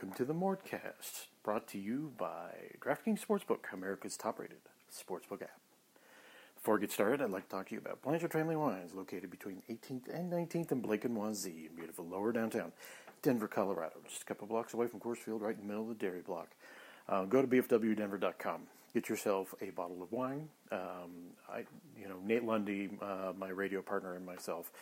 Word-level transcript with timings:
welcome 0.00 0.16
to 0.16 0.24
the 0.24 0.32
Mortcast, 0.32 1.26
brought 1.42 1.68
to 1.68 1.78
you 1.78 2.14
by 2.16 2.52
DraftKings 2.80 3.20
Sportsbook, 3.22 3.70
America's 3.70 4.16
top-rated 4.16 4.60
sportsbook 4.90 5.42
app. 5.42 5.60
Before 6.54 6.78
I 6.78 6.80
get 6.80 6.90
started, 6.90 7.20
I'd 7.20 7.28
like 7.28 7.50
to 7.50 7.54
talk 7.54 7.68
to 7.68 7.74
you 7.74 7.82
about 7.82 8.00
Blanchard 8.00 8.32
Family 8.32 8.56
Wines, 8.56 8.94
located 8.94 9.30
between 9.30 9.62
18th 9.68 10.08
and 10.10 10.32
19th 10.32 10.72
in 10.72 10.80
Blake 10.80 11.04
and 11.04 11.14
Wazee, 11.14 11.68
in 11.68 11.76
beautiful 11.76 12.06
lower 12.06 12.32
downtown 12.32 12.72
Denver, 13.20 13.46
Colorado, 13.46 13.96
just 14.08 14.22
a 14.22 14.24
couple 14.24 14.46
blocks 14.46 14.72
away 14.72 14.86
from 14.86 15.00
Coors 15.00 15.18
Field, 15.18 15.42
right 15.42 15.54
in 15.54 15.60
the 15.60 15.66
middle 15.66 15.82
of 15.82 15.88
the 15.88 15.94
dairy 16.02 16.22
block. 16.22 16.48
Uh, 17.06 17.24
go 17.24 17.42
to 17.42 17.48
bfwdenver.com. 17.48 18.62
Get 18.94 19.10
yourself 19.10 19.54
a 19.60 19.68
bottle 19.68 20.02
of 20.02 20.10
wine. 20.12 20.48
Um, 20.72 21.34
I, 21.46 21.64
you 22.00 22.08
know, 22.08 22.16
Nate 22.24 22.44
Lundy, 22.44 22.88
uh, 23.02 23.34
my 23.36 23.50
radio 23.50 23.82
partner, 23.82 24.16
and 24.16 24.24
myself 24.24 24.72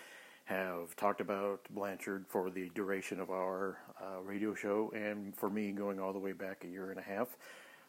have 0.49 0.97
talked 0.97 1.21
about 1.21 1.61
Blanchard 1.71 2.25
for 2.27 2.49
the 2.49 2.71
duration 2.75 3.21
of 3.21 3.31
our 3.31 3.79
uh, 4.01 4.23
radio 4.23 4.55
show, 4.55 4.91
and 4.95 5.37
for 5.37 5.51
me 5.51 5.73
going 5.73 6.01
all 6.01 6.15
the 6.15 6.19
way 6.19 6.33
back 6.33 6.65
a 6.65 6.67
year 6.67 6.91
and 6.91 6.99
a 6.99 7.03
half. 7.03 7.37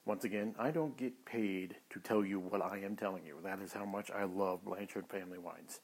Once 0.06 0.26
again, 0.26 0.54
I 0.60 0.72
don't 0.72 0.98
get 0.98 1.24
paid 1.24 1.78
to 1.92 2.00
tell 2.00 2.26
you 2.26 2.40
what 2.40 2.62
I 2.62 2.80
am 2.80 2.98
telling 2.98 3.26
you. 3.26 3.38
That 3.44 3.62
is 3.62 3.72
how 3.72 3.86
much 3.86 4.12
I 4.12 4.26
love 4.26 4.66
Blanchard 4.66 5.08
Family 5.08 5.38
Wines. 5.38 5.80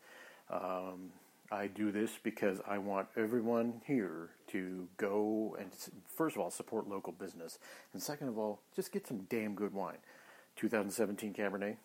Um, 0.50 1.12
I 1.50 1.67
do 1.67 1.91
this 1.91 2.12
because 2.22 2.59
I 2.67 2.78
want 2.78 3.08
everyone 3.16 3.81
here 3.86 4.31
to 4.48 4.89
go 4.98 5.55
and, 5.58 5.72
first 6.14 6.36
of 6.36 6.42
all, 6.42 6.52
support 6.52 6.89
local 6.89 7.14
business, 7.14 7.58
and 7.94 8.02
second 8.02 8.28
of 8.28 8.38
all, 8.38 8.59
just 8.76 8.92
get 8.92 9.08
some 9.08 9.20
damn 9.30 9.55
good 9.55 9.73
wine. 9.73 9.98
2017 10.58 11.34
Cabernet, 11.34 11.78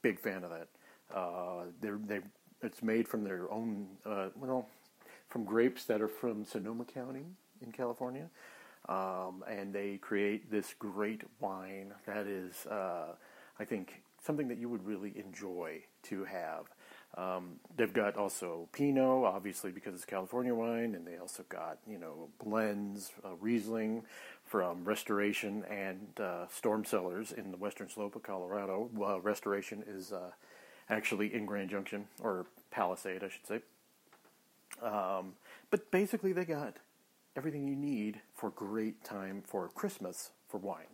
big 0.00 0.18
fan 0.18 0.42
of 0.42 0.50
that. 0.50 0.68
Uh, 1.14 1.64
they 1.80 2.20
it's 2.62 2.82
made 2.82 3.08
from 3.08 3.24
their 3.24 3.50
own, 3.50 3.86
uh, 4.06 4.28
well, 4.36 4.68
from 5.28 5.44
grapes 5.44 5.84
that 5.84 6.00
are 6.00 6.08
from 6.08 6.44
Sonoma 6.44 6.84
County 6.84 7.24
in 7.64 7.72
California. 7.72 8.28
Um, 8.88 9.44
and 9.48 9.72
they 9.72 9.98
create 9.98 10.50
this 10.50 10.74
great 10.78 11.22
wine 11.40 11.92
that 12.06 12.26
is, 12.26 12.66
uh, 12.66 13.14
I 13.58 13.64
think, 13.64 14.02
something 14.20 14.48
that 14.48 14.58
you 14.58 14.68
would 14.68 14.84
really 14.84 15.12
enjoy 15.16 15.82
to 16.04 16.24
have. 16.24 16.66
Um, 17.16 17.60
they've 17.76 17.92
got 17.92 18.16
also 18.16 18.68
Pinot, 18.72 19.24
obviously 19.24 19.70
because 19.70 19.94
it's 19.94 20.04
California 20.04 20.54
wine, 20.54 20.94
and 20.94 21.06
they 21.06 21.18
also 21.18 21.44
got 21.48 21.78
you 21.86 21.98
know 21.98 22.28
blends, 22.42 23.12
uh, 23.24 23.34
Riesling 23.38 24.04
from 24.46 24.84
Restoration 24.84 25.64
and 25.70 26.08
uh, 26.18 26.46
Storm 26.48 26.84
Cellars 26.84 27.32
in 27.32 27.50
the 27.50 27.58
western 27.58 27.88
slope 27.88 28.16
of 28.16 28.22
Colorado. 28.22 28.88
Uh, 28.98 29.20
Restoration 29.20 29.84
is 29.86 30.12
uh, 30.12 30.30
actually 30.92 31.34
in 31.34 31.46
Grand 31.46 31.70
Junction 31.70 32.06
or 32.22 32.46
Palisade, 32.70 33.24
I 33.24 33.28
should 33.28 33.46
say. 33.46 33.60
Um, 34.82 35.34
but 35.70 35.90
basically, 35.90 36.32
they 36.32 36.44
got 36.44 36.76
everything 37.36 37.66
you 37.66 37.76
need 37.76 38.20
for 38.34 38.50
great 38.50 39.02
time 39.04 39.42
for 39.46 39.68
Christmas 39.68 40.30
for 40.48 40.58
wine. 40.58 40.86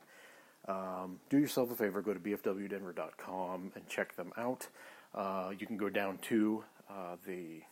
Um, 0.66 1.18
do 1.30 1.38
yourself 1.38 1.70
a 1.70 1.74
favor, 1.74 2.02
go 2.02 2.14
to 2.14 2.20
bfwdenver.com 2.20 3.72
and 3.74 3.88
check 3.88 4.14
them 4.16 4.32
out. 4.36 4.68
Uh, 5.14 5.50
you 5.58 5.66
can 5.66 5.76
go 5.76 5.88
down 5.88 6.18
to 6.18 6.62
uh, 6.90 7.16
the 7.26 7.62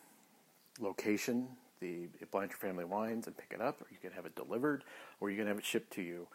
location, 0.81 1.49
the 1.81 2.09
Blanchard 2.31 2.59
Family 2.59 2.85
Wines, 2.85 3.27
and 3.27 3.37
pick 3.37 3.53
it 3.53 3.61
up, 3.61 3.81
or 3.83 3.87
you 3.91 3.99
can 4.01 4.13
have 4.13 4.25
it 4.25 4.35
delivered, 4.35 4.83
or 5.21 5.31
you 5.31 5.37
can 5.37 5.47
have 5.47 5.59
it 5.59 5.65
shipped 5.65 5.93
to 5.95 6.03
you. 6.03 6.27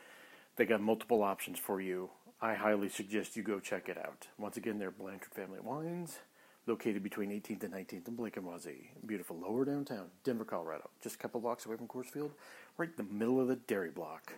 They 0.55 0.65
got 0.65 0.81
multiple 0.81 1.23
options 1.23 1.57
for 1.57 1.81
you. 1.81 2.09
I 2.43 2.55
highly 2.55 2.89
suggest 2.89 3.37
you 3.37 3.43
go 3.43 3.59
check 3.59 3.87
it 3.87 3.99
out. 3.99 4.25
Once 4.39 4.57
again, 4.57 4.79
they're 4.79 4.89
Blanchard 4.89 5.31
Family 5.31 5.59
Wines, 5.59 6.17
located 6.65 7.03
between 7.03 7.29
18th 7.29 7.63
and 7.63 7.71
19th 7.71 8.07
in 8.07 8.15
Blake 8.15 8.35
and 8.35 8.47
Wazee. 8.47 8.87
Beautiful 9.05 9.37
lower 9.37 9.63
downtown, 9.63 10.07
Denver, 10.23 10.43
Colorado. 10.43 10.89
Just 11.03 11.17
a 11.17 11.19
couple 11.19 11.39
blocks 11.39 11.67
away 11.67 11.77
from 11.77 11.87
Coors 11.87 12.07
Field, 12.07 12.31
right 12.79 12.89
in 12.89 12.95
the 12.97 13.13
middle 13.13 13.39
of 13.39 13.47
the 13.47 13.57
dairy 13.57 13.91
block. 13.91 14.33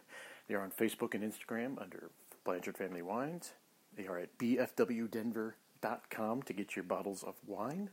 They 0.49 0.55
are 0.55 0.61
on 0.61 0.71
Facebook 0.71 1.13
and 1.13 1.23
Instagram 1.23 1.81
under 1.81 2.11
Blanchard 2.43 2.77
Family 2.77 3.01
Wines. 3.01 3.53
They 3.95 4.07
are 4.07 4.19
at 4.19 4.37
bfwdenver.com 4.37 6.43
to 6.43 6.53
get 6.53 6.75
your 6.75 6.83
bottles 6.83 7.23
of 7.23 7.35
wine. 7.47 7.89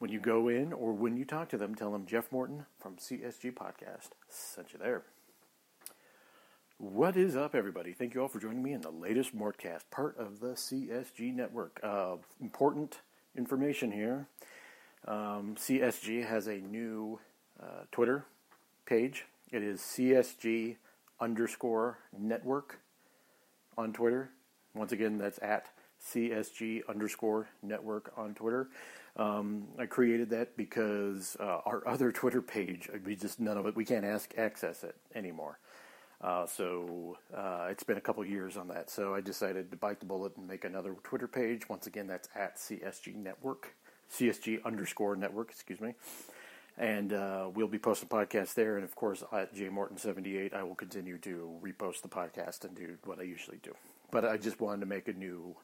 When 0.00 0.10
you 0.10 0.20
go 0.20 0.48
in 0.48 0.74
or 0.74 0.92
when 0.92 1.16
you 1.16 1.24
talk 1.24 1.48
to 1.48 1.56
them, 1.56 1.74
tell 1.74 1.92
them 1.92 2.04
Jeff 2.04 2.30
Morton 2.30 2.66
from 2.78 2.96
CSG 2.96 3.54
Podcast 3.54 4.10
sent 4.28 4.74
you 4.74 4.78
there. 4.78 5.04
What 6.80 7.14
is 7.14 7.36
up, 7.36 7.54
everybody? 7.54 7.92
Thank 7.92 8.14
you 8.14 8.22
all 8.22 8.28
for 8.28 8.40
joining 8.40 8.62
me 8.62 8.72
in 8.72 8.80
the 8.80 8.90
latest 8.90 9.36
Mortcast, 9.36 9.82
part 9.90 10.16
of 10.16 10.40
the 10.40 10.52
CSG 10.52 11.34
network. 11.34 11.78
Uh, 11.82 12.16
important 12.40 13.00
information 13.36 13.92
here. 13.92 14.28
Um, 15.06 15.56
CSG 15.56 16.26
has 16.26 16.46
a 16.46 16.56
new 16.56 17.20
uh, 17.62 17.82
Twitter 17.92 18.24
page. 18.86 19.26
It 19.52 19.62
is 19.62 19.82
CSG 19.82 20.76
underscore 21.20 21.98
network 22.18 22.78
on 23.76 23.92
Twitter. 23.92 24.30
Once 24.74 24.92
again, 24.92 25.18
that's 25.18 25.38
at 25.42 25.66
CSG 26.02 26.80
underscore 26.88 27.50
network 27.62 28.10
on 28.16 28.32
Twitter. 28.32 28.68
Um, 29.18 29.64
I 29.78 29.84
created 29.84 30.30
that 30.30 30.56
because 30.56 31.36
uh, 31.40 31.60
our 31.66 31.86
other 31.86 32.10
Twitter 32.10 32.40
page, 32.40 32.88
we 33.04 33.16
just 33.16 33.38
none 33.38 33.58
of 33.58 33.66
it, 33.66 33.76
we 33.76 33.84
can't 33.84 34.06
ask 34.06 34.32
access 34.38 34.82
it 34.82 34.96
anymore. 35.14 35.58
Uh, 36.22 36.46
so 36.46 37.16
uh, 37.34 37.68
it's 37.70 37.82
been 37.82 37.96
a 37.96 38.00
couple 38.00 38.24
years 38.24 38.56
on 38.56 38.68
that. 38.68 38.90
So 38.90 39.14
I 39.14 39.20
decided 39.20 39.70
to 39.70 39.76
bite 39.76 40.00
the 40.00 40.06
bullet 40.06 40.36
and 40.36 40.46
make 40.46 40.64
another 40.64 40.94
Twitter 41.02 41.26
page. 41.26 41.68
Once 41.68 41.86
again, 41.86 42.06
that's 42.06 42.28
at 42.34 42.56
CSG 42.56 43.14
Network, 43.14 43.74
CSG 44.12 44.62
underscore 44.64 45.16
Network, 45.16 45.50
excuse 45.50 45.80
me. 45.80 45.94
And 46.76 47.12
uh, 47.12 47.48
we'll 47.54 47.68
be 47.68 47.78
posting 47.78 48.08
podcasts 48.08 48.54
there. 48.54 48.76
And 48.76 48.84
of 48.84 48.94
course, 48.94 49.24
at 49.32 49.54
jmorton78, 49.54 50.54
I 50.54 50.62
will 50.62 50.74
continue 50.74 51.18
to 51.18 51.58
repost 51.62 52.02
the 52.02 52.08
podcast 52.08 52.64
and 52.64 52.76
do 52.76 52.96
what 53.04 53.18
I 53.18 53.22
usually 53.22 53.58
do. 53.62 53.74
But 54.10 54.24
I 54.24 54.36
just 54.36 54.60
wanted 54.60 54.80
to 54.80 54.86
make 54.86 55.08
a 55.08 55.12
new, 55.12 55.56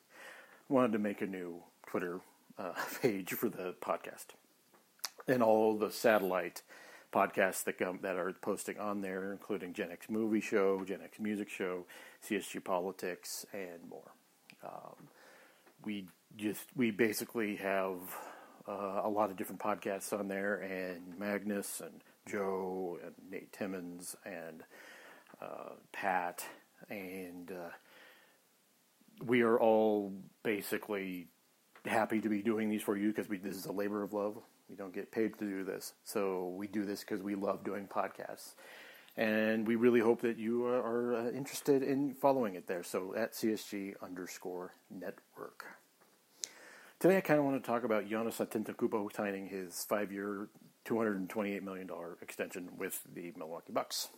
wanted 0.69 0.93
to 0.93 0.99
make 0.99 1.21
a 1.21 1.27
new 1.27 1.62
Twitter 1.87 2.21
uh, 2.59 2.73
page 3.03 3.34
for 3.34 3.50
the 3.50 3.75
podcast 3.81 4.27
and 5.28 5.43
all 5.43 5.77
the 5.77 5.91
satellite 5.91 6.62
podcasts 7.12 7.65
that 7.65 7.78
come 7.78 8.00
that 8.03 8.17
are 8.17 8.33
posting 8.41 8.78
on 8.78 9.00
there, 9.00 9.33
including 9.33 9.72
Gen 9.72 9.91
X 9.91 10.09
Movie 10.09 10.41
Show, 10.41 10.84
Gen 10.84 11.00
X 11.03 11.19
Music 11.19 11.49
Show, 11.49 11.87
CSG 12.28 12.65
Politics, 12.65 13.47
and 13.53 13.89
more. 13.89 14.12
Um, 14.65 15.09
we 15.84 16.06
just 16.37 16.67
we 16.75 16.91
basically 16.91 17.56
have 17.56 17.99
uh, 18.69 19.03
a 19.05 19.09
lot 19.09 19.31
of 19.31 19.37
different 19.37 19.61
podcasts 19.61 20.19
on 20.19 20.28
there, 20.28 20.56
and 20.56 21.19
Magnus 21.19 21.81
and 21.81 22.00
Joe 22.28 22.99
and 23.05 23.15
Nate 23.31 23.53
Timmons 23.53 24.17
and 24.25 24.62
uh, 25.41 25.75
Pat, 25.93 26.44
and 26.91 27.50
uh, 27.50 27.71
we 29.25 29.43
are 29.43 29.59
all 29.59 30.12
basically 30.43 31.28
happy 31.87 32.21
to 32.21 32.29
be 32.29 32.43
doing 32.43 32.69
these 32.69 32.83
for 32.83 32.97
you 32.97 33.13
because 33.13 33.29
this 33.29 33.57
is 33.57 33.67
a 33.67 33.73
labor 33.73 34.03
of 34.03 34.13
love. 34.13 34.37
We 34.69 34.77
don't 34.77 34.93
get 34.95 35.11
paid 35.13 35.39
to 35.39 35.45
do 35.45 35.65
this. 35.65 35.95
So 36.05 36.55
we 36.57 36.67
do 36.67 36.85
this 36.85 37.01
because 37.01 37.23
we 37.23 37.35
love 37.35 37.65
doing 37.65 37.87
podcasts. 37.87 38.55
And 39.17 39.67
we 39.67 39.77
really 39.77 40.01
hope 40.01 40.21
that 40.23 40.39
you 40.39 40.67
are, 40.67 41.15
uh, 41.15 41.31
interested 41.31 41.83
in 41.83 42.15
following 42.15 42.55
it 42.55 42.67
there. 42.67 42.83
So 42.83 43.15
at 43.17 43.33
CSG 43.33 43.95
underscore 44.03 44.75
network. 44.91 45.65
Today 46.99 47.19
I 47.19 47.21
kind 47.21 47.39
of 47.39 47.45
want 47.45 47.63
to 47.63 47.67
talk 47.67 47.85
about 47.85 48.09
Giannis 48.09 48.45
Antetokounmpo 48.45 49.15
signing 49.15 49.49
his 49.49 49.85
five-year, 49.85 50.49
$228 50.85 51.63
million 51.63 51.89
extension 52.21 52.69
with 52.77 53.03
the 53.15 53.33
Milwaukee 53.37 53.73
Bucks. 53.73 54.09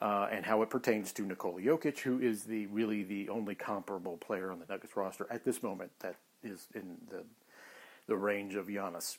Uh, 0.00 0.28
and 0.30 0.46
how 0.46 0.62
it 0.62 0.70
pertains 0.70 1.12
to 1.12 1.22
Nikola 1.22 1.60
Jokic, 1.60 1.98
who 1.98 2.20
is 2.20 2.44
the 2.44 2.66
really 2.66 3.02
the 3.02 3.28
only 3.30 3.56
comparable 3.56 4.16
player 4.16 4.52
on 4.52 4.60
the 4.60 4.66
Nuggets 4.68 4.96
roster 4.96 5.26
at 5.28 5.44
this 5.44 5.60
moment 5.60 5.90
that 5.98 6.14
is 6.42 6.68
in 6.74 6.96
the 7.10 7.24
the 8.08 8.16
range 8.16 8.56
of 8.56 8.66
Giannis. 8.66 9.18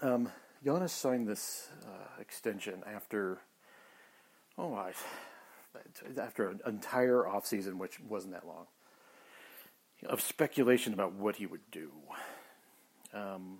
Um, 0.00 0.30
Giannis 0.64 0.90
signed 0.90 1.28
this 1.28 1.68
uh, 1.84 2.20
extension 2.20 2.82
after, 2.86 3.38
oh, 4.56 4.78
after 6.18 6.48
an 6.48 6.60
entire 6.66 7.24
offseason, 7.24 7.74
which 7.74 8.00
wasn't 8.00 8.32
that 8.32 8.46
long, 8.46 8.66
of 10.06 10.20
speculation 10.20 10.94
about 10.94 11.12
what 11.12 11.36
he 11.36 11.46
would 11.46 11.68
do. 11.70 11.90
Um, 13.12 13.58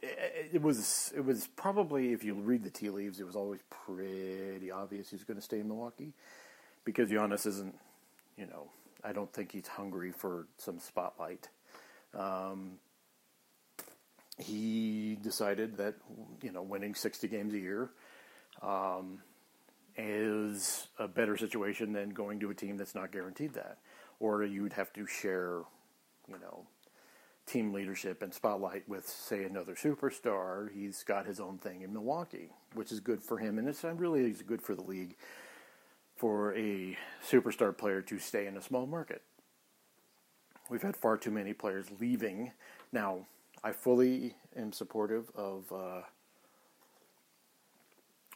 it, 0.00 0.50
it, 0.54 0.62
was 0.62 1.12
it 1.16 1.24
was 1.24 1.48
probably 1.56 2.12
if 2.12 2.22
you 2.22 2.34
read 2.34 2.62
the 2.62 2.70
tea 2.70 2.90
leaves, 2.90 3.18
it 3.18 3.26
was 3.26 3.34
always 3.34 3.60
pretty 3.70 4.70
obvious 4.70 5.10
he 5.10 5.16
was 5.16 5.24
going 5.24 5.36
to 5.36 5.42
stay 5.42 5.58
in 5.58 5.66
Milwaukee 5.66 6.12
because 6.84 7.10
Giannis 7.10 7.46
isn't, 7.46 7.74
you 8.36 8.46
know, 8.46 8.68
I 9.08 9.12
don't 9.12 9.32
think 9.32 9.52
he's 9.52 9.66
hungry 9.66 10.12
for 10.12 10.46
some 10.58 10.78
spotlight. 10.78 11.48
Um, 12.14 12.72
he 14.36 15.16
decided 15.22 15.78
that 15.78 15.94
you 16.42 16.52
know 16.52 16.62
winning 16.62 16.94
60 16.94 17.26
games 17.28 17.54
a 17.54 17.58
year 17.58 17.90
um, 18.60 19.20
is 19.96 20.88
a 20.98 21.08
better 21.08 21.38
situation 21.38 21.92
than 21.92 22.10
going 22.10 22.38
to 22.40 22.50
a 22.50 22.54
team 22.54 22.76
that's 22.76 22.94
not 22.94 23.10
guaranteed 23.10 23.54
that, 23.54 23.78
or 24.20 24.44
you'd 24.44 24.74
have 24.74 24.92
to 24.92 25.06
share, 25.06 25.62
you 26.28 26.38
know, 26.40 26.66
team 27.46 27.72
leadership 27.72 28.20
and 28.20 28.34
spotlight 28.34 28.86
with, 28.88 29.08
say, 29.08 29.44
another 29.44 29.74
superstar. 29.74 30.70
He's 30.70 31.02
got 31.02 31.26
his 31.26 31.40
own 31.40 31.56
thing 31.56 31.80
in 31.80 31.94
Milwaukee, 31.94 32.50
which 32.74 32.92
is 32.92 33.00
good 33.00 33.22
for 33.22 33.38
him, 33.38 33.58
and 33.58 33.66
it's 33.66 33.82
really 33.82 34.34
good 34.46 34.60
for 34.60 34.74
the 34.74 34.82
league 34.82 35.16
for 36.18 36.54
a 36.56 36.98
superstar 37.24 37.76
player 37.76 38.02
to 38.02 38.18
stay 38.18 38.46
in 38.46 38.56
a 38.56 38.62
small 38.62 38.86
market. 38.86 39.22
We've 40.68 40.82
had 40.82 40.96
far 40.96 41.16
too 41.16 41.30
many 41.30 41.52
players 41.52 41.86
leaving. 42.00 42.50
Now, 42.92 43.20
I 43.62 43.72
fully 43.72 44.34
am 44.56 44.72
supportive 44.72 45.30
of 45.36 45.72
uh, 45.72 46.02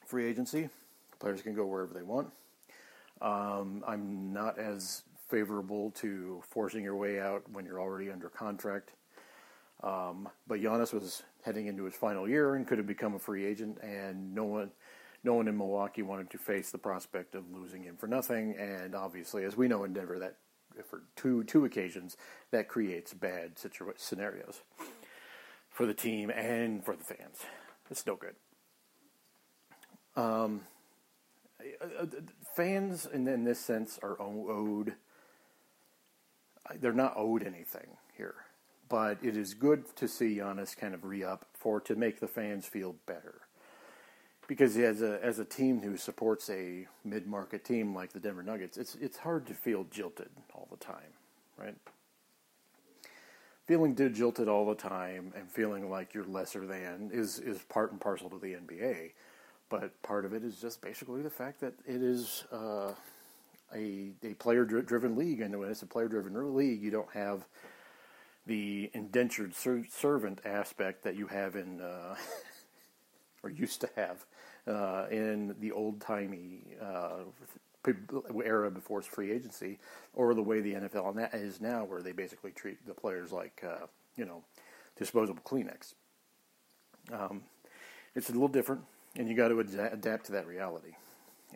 free 0.06 0.26
agency. 0.26 0.68
Players 1.18 1.42
can 1.42 1.54
go 1.54 1.66
wherever 1.66 1.92
they 1.92 2.02
want. 2.02 2.30
Um, 3.20 3.84
I'm 3.86 4.32
not 4.32 4.58
as 4.58 5.02
favorable 5.28 5.90
to 5.92 6.42
forcing 6.48 6.84
your 6.84 6.96
way 6.96 7.20
out 7.20 7.42
when 7.52 7.64
you're 7.64 7.80
already 7.80 8.10
under 8.10 8.28
contract. 8.28 8.90
Um, 9.82 10.28
but 10.46 10.60
Giannis 10.60 10.92
was 10.92 11.22
heading 11.44 11.66
into 11.66 11.84
his 11.84 11.94
final 11.94 12.28
year 12.28 12.54
and 12.54 12.66
could 12.66 12.78
have 12.78 12.86
become 12.86 13.14
a 13.14 13.18
free 13.18 13.44
agent, 13.44 13.78
and 13.82 14.32
no 14.34 14.44
one, 14.44 14.70
no 15.24 15.34
one 15.34 15.48
in 15.48 15.56
Milwaukee 15.56 16.02
wanted 16.02 16.30
to 16.30 16.38
face 16.38 16.70
the 16.70 16.78
prospect 16.78 17.34
of 17.34 17.50
losing 17.52 17.82
him 17.84 17.96
for 17.96 18.06
nothing. 18.06 18.56
And 18.58 18.94
obviously, 18.94 19.44
as 19.44 19.56
we 19.56 19.68
know 19.68 19.84
in 19.84 19.92
Denver, 19.92 20.18
that 20.18 20.36
for 20.88 21.02
two 21.16 21.44
two 21.44 21.64
occasions 21.64 22.16
that 22.50 22.68
creates 22.68 23.12
bad 23.12 23.58
situ- 23.58 23.92
scenarios 23.96 24.62
for 25.68 25.86
the 25.86 25.94
team 25.94 26.30
and 26.30 26.84
for 26.84 26.96
the 26.96 27.04
fans. 27.04 27.44
It's 27.90 28.06
no 28.06 28.16
good. 28.16 28.34
Um, 30.14 30.62
fans, 32.54 33.06
in, 33.06 33.26
in 33.28 33.44
this 33.44 33.60
sense, 33.60 33.98
are 34.02 34.20
owed. 34.20 34.94
They're 36.80 36.92
not 36.92 37.14
owed 37.16 37.42
anything 37.42 37.96
here, 38.16 38.34
but 38.88 39.18
it 39.22 39.36
is 39.36 39.54
good 39.54 39.94
to 39.96 40.08
see 40.08 40.36
Giannis 40.36 40.76
kind 40.76 40.94
of 40.94 41.04
re 41.04 41.24
up 41.24 41.46
for 41.54 41.80
to 41.80 41.94
make 41.96 42.20
the 42.20 42.28
fans 42.28 42.66
feel 42.66 42.96
better. 43.06 43.42
Because 44.52 44.76
as 44.76 45.02
a 45.02 45.18
as 45.24 45.38
a 45.38 45.44
team 45.44 45.80
who 45.80 45.96
supports 45.96 46.50
a 46.50 46.86
mid 47.04 47.26
market 47.26 47.64
team 47.64 47.94
like 47.94 48.12
the 48.12 48.20
Denver 48.20 48.42
Nuggets, 48.42 48.76
it's 48.76 48.94
it's 48.96 49.16
hard 49.18 49.46
to 49.46 49.54
feel 49.54 49.84
jilted 49.90 50.28
all 50.54 50.68
the 50.70 50.76
time, 50.76 51.14
right? 51.56 51.74
Feeling 53.66 53.96
jilted 53.96 54.48
all 54.48 54.66
the 54.66 54.74
time 54.74 55.32
and 55.36 55.50
feeling 55.50 55.88
like 55.88 56.12
you're 56.12 56.24
lesser 56.24 56.66
than 56.66 57.10
is 57.12 57.38
is 57.38 57.62
part 57.62 57.92
and 57.92 58.00
parcel 58.00 58.28
to 58.28 58.38
the 58.38 58.54
NBA 58.54 59.12
but 59.72 60.02
part 60.02 60.26
of 60.26 60.34
it 60.34 60.44
is 60.44 60.60
just 60.60 60.82
basically 60.82 61.22
the 61.22 61.30
fact 61.30 61.58
that 61.60 61.72
it 61.86 62.02
is 62.02 62.44
uh, 62.52 62.92
a 63.74 64.10
a 64.22 64.34
player 64.34 64.64
driven 64.66 65.16
league, 65.16 65.40
and 65.40 65.58
when 65.58 65.70
it's 65.70 65.80
a 65.80 65.86
player 65.86 66.08
driven 66.08 66.54
league, 66.54 66.82
you 66.82 66.90
don't 66.90 67.10
have 67.14 67.46
the 68.46 68.90
indentured 68.92 69.54
ser- 69.54 69.86
servant 69.88 70.40
aspect 70.44 71.04
that 71.04 71.16
you 71.16 71.26
have 71.26 71.56
in 71.56 71.80
uh, 71.80 72.14
or 73.42 73.50
used 73.50 73.80
to 73.80 73.90
have 73.96 74.24
uh, 74.66 75.06
in 75.10 75.54
the 75.60 75.72
old 75.72 76.00
timey 76.00 76.76
uh, 76.80 77.24
era 78.44 78.70
before 78.70 79.02
free 79.02 79.32
agency, 79.32 79.78
or 80.14 80.34
the 80.34 80.42
way 80.42 80.60
the 80.60 80.74
NFL 80.74 81.34
is 81.34 81.60
now, 81.60 81.84
where 81.84 82.02
they 82.02 82.12
basically 82.12 82.52
treat 82.52 82.86
the 82.86 82.94
players 82.94 83.32
like 83.32 83.62
uh, 83.66 83.86
you 84.16 84.24
know 84.24 84.42
disposable 84.96 85.42
Kleenex. 85.44 85.94
Um, 87.12 87.42
it's 88.14 88.28
a 88.28 88.32
little 88.32 88.48
different 88.48 88.82
and 89.16 89.28
you 89.28 89.34
got 89.34 89.48
to 89.48 89.60
ad- 89.60 89.92
adapt 89.92 90.26
to 90.26 90.32
that 90.32 90.46
reality. 90.46 90.94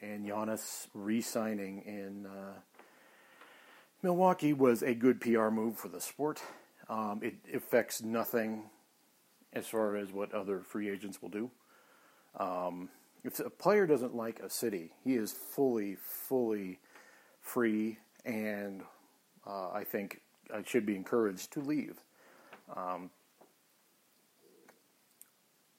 And 0.02 0.26
Giannis 0.26 0.88
re-signing 0.94 1.82
in 1.86 2.26
uh, 2.26 2.54
Milwaukee 4.02 4.52
was 4.52 4.82
a 4.82 4.94
good 4.94 5.20
PR 5.20 5.48
move 5.48 5.76
for 5.76 5.88
the 5.88 6.00
sport. 6.00 6.42
Um, 6.88 7.20
it 7.22 7.34
affects 7.54 8.02
nothing 8.02 8.64
as 9.52 9.66
far 9.66 9.96
as 9.96 10.12
what 10.12 10.32
other 10.32 10.60
free 10.60 10.90
agents 10.90 11.22
will 11.22 11.30
do. 11.30 11.50
Um, 12.36 12.90
if 13.24 13.40
a 13.40 13.50
player 13.50 13.86
doesn't 13.86 14.14
like 14.14 14.40
a 14.40 14.50
city, 14.50 14.92
he 15.02 15.14
is 15.14 15.32
fully, 15.32 15.96
fully 15.96 16.78
free, 17.40 17.98
and 18.24 18.82
uh, 19.46 19.70
I 19.70 19.84
think 19.84 20.20
I 20.52 20.62
should 20.64 20.86
be 20.86 20.94
encouraged 20.96 21.52
to 21.52 21.60
leave. 21.60 21.96
Um, 22.74 23.10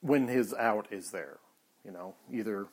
when 0.02 0.28
his 0.28 0.54
out 0.54 0.88
is 0.92 1.12
there. 1.12 1.38
You 1.86 1.92
know, 1.92 2.16
either 2.32 2.68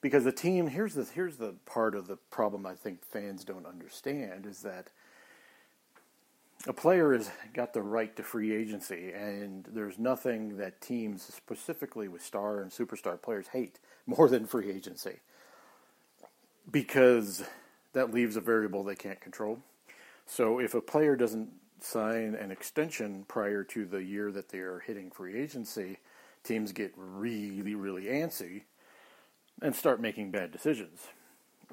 because 0.00 0.24
the 0.24 0.32
team 0.32 0.66
here's 0.66 0.94
the 0.94 1.04
here's 1.04 1.36
the 1.36 1.54
part 1.66 1.94
of 1.94 2.08
the 2.08 2.16
problem 2.16 2.66
I 2.66 2.74
think 2.74 3.04
fans 3.04 3.44
don't 3.44 3.66
understand 3.66 4.44
is 4.44 4.62
that 4.62 4.88
a 6.66 6.72
player 6.72 7.12
has 7.12 7.30
got 7.54 7.72
the 7.72 7.82
right 7.82 8.14
to 8.16 8.22
free 8.22 8.54
agency, 8.54 9.12
and 9.12 9.66
there's 9.72 9.98
nothing 9.98 10.56
that 10.58 10.80
teams, 10.80 11.22
specifically 11.22 12.08
with 12.08 12.22
star 12.22 12.60
and 12.60 12.70
superstar 12.70 13.20
players, 13.20 13.48
hate 13.48 13.78
more 14.06 14.28
than 14.28 14.46
free 14.46 14.70
agency 14.70 15.18
because 16.70 17.42
that 17.92 18.12
leaves 18.12 18.36
a 18.36 18.40
variable 18.40 18.84
they 18.84 18.94
can't 18.94 19.20
control. 19.20 19.58
So 20.26 20.60
if 20.60 20.74
a 20.74 20.80
player 20.80 21.16
doesn't 21.16 21.50
sign 21.80 22.34
an 22.34 22.50
extension 22.50 23.24
prior 23.26 23.64
to 23.64 23.84
the 23.84 24.02
year 24.02 24.30
that 24.30 24.48
they 24.50 24.58
are 24.58 24.78
hitting 24.78 25.10
free 25.10 25.36
agency, 25.40 25.98
teams 26.44 26.72
get 26.72 26.92
really, 26.96 27.74
really 27.74 28.04
antsy 28.04 28.62
and 29.60 29.74
start 29.74 30.00
making 30.00 30.30
bad 30.30 30.52
decisions. 30.52 31.08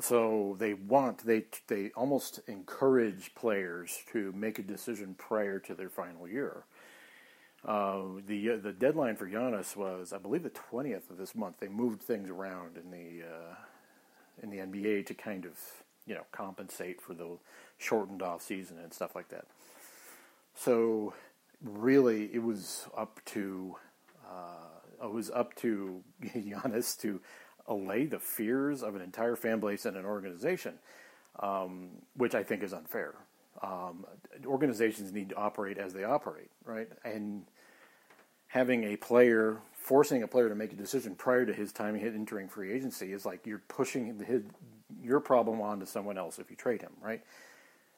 So 0.02 0.56
they 0.60 0.74
want 0.74 1.26
they 1.26 1.46
they 1.68 1.92
almost 1.96 2.40
encourage 2.48 3.36
players 3.36 4.00
to 4.12 4.32
make 4.34 4.60
a 4.60 4.64
decision 4.64 5.16
prior 5.18 5.60
to 5.60 5.74
their 5.76 5.90
final 5.90 6.28
year. 6.28 6.64
Uh, 7.66 8.04
the 8.26 8.52
uh, 8.52 8.58
the 8.58 8.72
deadline 8.72 9.18
for 9.18 9.28
Giannis 9.28 9.76
was, 9.76 10.14
I 10.14 10.18
believe, 10.18 10.44
the 10.44 10.50
twentieth 10.50 11.10
of 11.10 11.18
this 11.18 11.36
month. 11.36 11.58
They 11.60 11.68
moved 11.68 12.02
things 12.02 12.30
around 12.30 12.78
in 12.78 12.92
the 12.92 13.26
uh, 13.26 13.56
in 14.42 14.50
the 14.50 14.58
NBA 14.58 15.06
to 15.08 15.14
kind 15.14 15.46
of 15.46 15.60
you 16.06 16.16
know 16.16 16.26
compensate 16.32 17.02
for 17.02 17.14
the 17.14 17.38
shortened 17.78 18.22
off 18.22 18.42
season 18.42 18.78
and 18.82 18.94
stuff 18.94 19.16
like 19.16 19.30
that. 19.30 19.46
So 20.56 21.14
really, 21.62 22.30
it 22.34 22.44
was 22.44 22.88
up 22.98 23.20
to 23.26 23.76
uh, 24.26 25.04
it 25.04 25.12
was 25.12 25.30
up 25.30 25.54
to 25.56 26.02
Giannis 26.24 26.98
to 27.02 27.20
allay 27.70 28.08
the 28.08 28.20
fears 28.20 28.84
of 28.84 28.96
an 28.96 29.04
entire 29.04 29.38
fan 29.38 29.62
base 29.62 29.86
and 29.86 29.98
an 29.98 30.06
organization, 30.06 30.76
um, 31.42 31.90
which 32.16 32.36
I 32.36 32.44
think 32.44 32.64
is 32.64 32.74
unfair. 32.74 33.16
Um, 33.64 34.06
organizations 34.46 35.14
need 35.14 35.30
to 35.30 35.38
operate 35.38 35.78
as 35.78 35.94
they 35.94 36.06
operate, 36.06 36.52
right? 36.66 36.90
And 37.06 37.46
having 38.48 38.86
a 38.86 38.98
player 38.98 39.60
forcing 39.74 40.24
a 40.24 40.28
player 40.28 40.50
to 40.50 40.56
make 40.56 40.74
a 40.74 40.78
decision 40.78 41.16
prior 41.16 41.46
to 41.46 41.54
his 41.54 41.74
time 41.74 41.96
entering 41.96 42.50
free 42.50 42.74
agency 42.74 43.14
is 43.14 43.26
like 43.26 43.48
you're 43.48 43.64
pushing 43.70 44.20
his, 44.20 44.44
your 45.04 45.22
problem 45.22 45.62
onto 45.62 45.86
someone 45.88 46.18
else 46.18 46.40
if 46.40 46.52
you 46.52 46.58
trade 46.58 46.82
him, 46.82 46.94
right? 47.02 47.24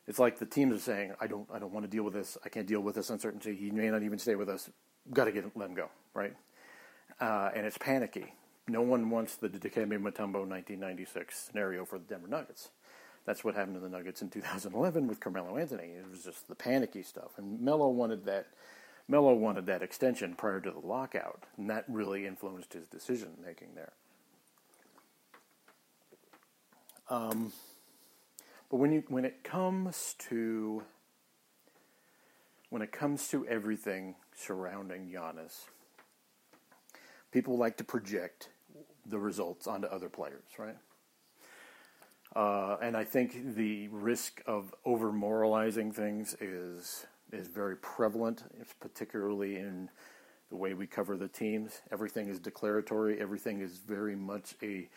It's 0.08 0.20
like 0.20 0.40
the 0.40 0.48
teams 0.48 0.76
are 0.76 0.80
saying, 0.80 1.14
"I 1.22 1.28
don't, 1.28 1.48
I 1.54 1.60
don't 1.60 1.74
want 1.74 1.86
to 1.86 1.92
deal 1.92 2.04
with 2.04 2.14
this. 2.14 2.38
I 2.46 2.50
can't 2.50 2.68
deal 2.68 2.82
with 2.82 2.96
this 2.96 3.10
uncertainty. 3.10 3.56
He 3.56 3.72
may 3.72 3.90
not 3.90 4.04
even 4.04 4.20
stay 4.20 4.36
with 4.36 4.50
us. 4.50 4.70
Got 5.14 5.26
to 5.26 5.34
get 5.34 5.46
let 5.56 5.70
him 5.70 5.76
go, 5.76 5.90
right?" 6.14 6.36
uh, 7.22 7.52
and 7.56 7.66
it's 7.66 7.78
panicky. 7.78 8.34
No 8.68 8.82
one 8.82 9.10
wants 9.10 9.36
the 9.36 9.50
Dikembe 9.50 9.98
Mutombo 10.00 10.48
1996 10.48 11.38
scenario 11.38 11.86
for 11.86 11.98
the 11.98 12.06
Denver 12.06 12.28
Nuggets. 12.28 12.70
That's 13.26 13.44
what 13.44 13.56
happened 13.56 13.76
to 13.76 13.80
the 13.82 13.90
Nuggets 13.90 14.22
in 14.22 14.30
2011 14.30 15.08
with 15.08 15.20
Carmelo 15.20 15.58
Anthony. 15.58 15.90
It 15.90 16.10
was 16.10 16.24
just 16.24 16.48
the 16.48 16.56
panicky 16.56 17.04
stuff, 17.04 17.38
and 17.38 17.62
Melo 17.62 17.90
wanted 17.90 18.26
that. 18.26 18.48
Melo 19.08 19.34
wanted 19.34 19.66
that 19.66 19.82
extension 19.82 20.36
prior 20.36 20.62
to 20.62 20.72
the 20.72 20.80
lockout, 20.80 21.44
and 21.58 21.70
that 21.70 21.86
really 21.88 22.26
influenced 22.26 22.74
his 22.74 22.88
decision 22.88 23.32
making 23.44 23.76
there. 23.76 23.92
Um, 27.10 27.52
but 28.70 28.78
when 28.78 28.94
you 28.94 29.04
when 29.10 29.26
it 29.26 29.44
comes 29.44 30.16
to 30.30 30.84
when 32.70 32.82
it 32.82 32.92
comes 32.92 33.28
to 33.30 33.46
everything 33.48 34.16
surrounding 34.34 35.12
Giannis, 35.12 35.66
people 37.32 37.58
like 37.58 37.78
to 37.78 37.84
project 37.84 38.50
the 39.06 39.20
results 39.20 39.68
onto 39.68 39.88
other 39.88 40.10
players, 40.10 40.44
right? 40.58 40.78
Uh, 42.36 42.78
and 42.82 42.96
I 42.96 43.04
think 43.04 43.56
the 43.56 43.88
risk 43.90 44.42
of 44.46 44.74
over 44.86 45.12
moralizing 45.12 45.92
things 45.92 46.36
is 46.40 47.06
is 47.34 47.48
very 47.48 47.78
prevalent, 47.78 48.44
it's 48.60 48.74
particularly 48.74 49.56
in 49.56 49.90
the 50.50 50.58
way 50.58 50.74
we 50.74 50.86
cover 50.86 51.16
the 51.16 51.30
teams. 51.30 51.82
Everything 51.92 52.28
is 52.28 52.40
declaratory. 52.40 53.20
Everything 53.22 53.62
is 53.62 53.78
very 53.78 54.16
much 54.18 54.56
a 54.62 54.90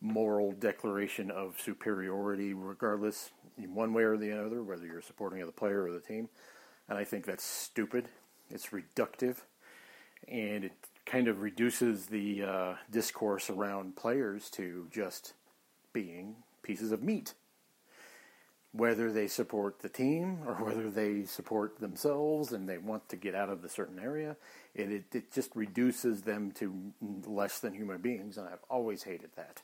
moral 0.00 0.52
declaration 0.52 1.30
of 1.32 1.60
superiority, 1.60 2.54
regardless 2.54 3.30
in 3.58 3.74
one 3.74 3.92
way 3.92 4.04
or 4.04 4.16
the 4.16 4.32
other, 4.32 4.62
whether 4.62 4.86
you're 4.86 5.02
supporting 5.02 5.44
the 5.44 5.52
player 5.52 5.82
or 5.82 5.92
the 5.92 6.00
team. 6.00 6.28
And 6.88 6.96
I 6.96 7.04
think 7.04 7.26
that's 7.26 7.44
stupid. 7.44 8.08
It's 8.50 8.68
reductive, 8.68 9.38
and 10.28 10.64
it 10.64 10.72
kind 11.10 11.26
of 11.26 11.42
reduces 11.42 12.06
the 12.06 12.42
uh, 12.44 12.74
discourse 12.90 13.50
around 13.50 13.96
players 13.96 14.48
to 14.50 14.86
just 14.92 15.34
being 15.92 16.36
pieces 16.62 16.92
of 16.92 17.02
meat. 17.02 17.34
whether 18.72 19.10
they 19.12 19.26
support 19.26 19.80
the 19.80 19.88
team 19.88 20.38
or 20.46 20.54
whether 20.66 20.88
they 20.90 21.24
support 21.24 21.80
themselves 21.80 22.52
and 22.52 22.68
they 22.68 22.78
want 22.78 23.08
to 23.08 23.16
get 23.16 23.34
out 23.34 23.48
of 23.48 23.62
the 23.62 23.68
certain 23.68 23.98
area. 23.98 24.36
It, 24.74 24.92
it, 24.92 25.04
it 25.12 25.32
just 25.32 25.50
reduces 25.56 26.22
them 26.22 26.52
to 26.52 26.92
less 27.26 27.58
than 27.58 27.74
human 27.74 27.98
beings, 28.00 28.38
and 28.38 28.48
I've 28.48 28.64
always 28.70 29.02
hated 29.02 29.30
that. 29.36 29.62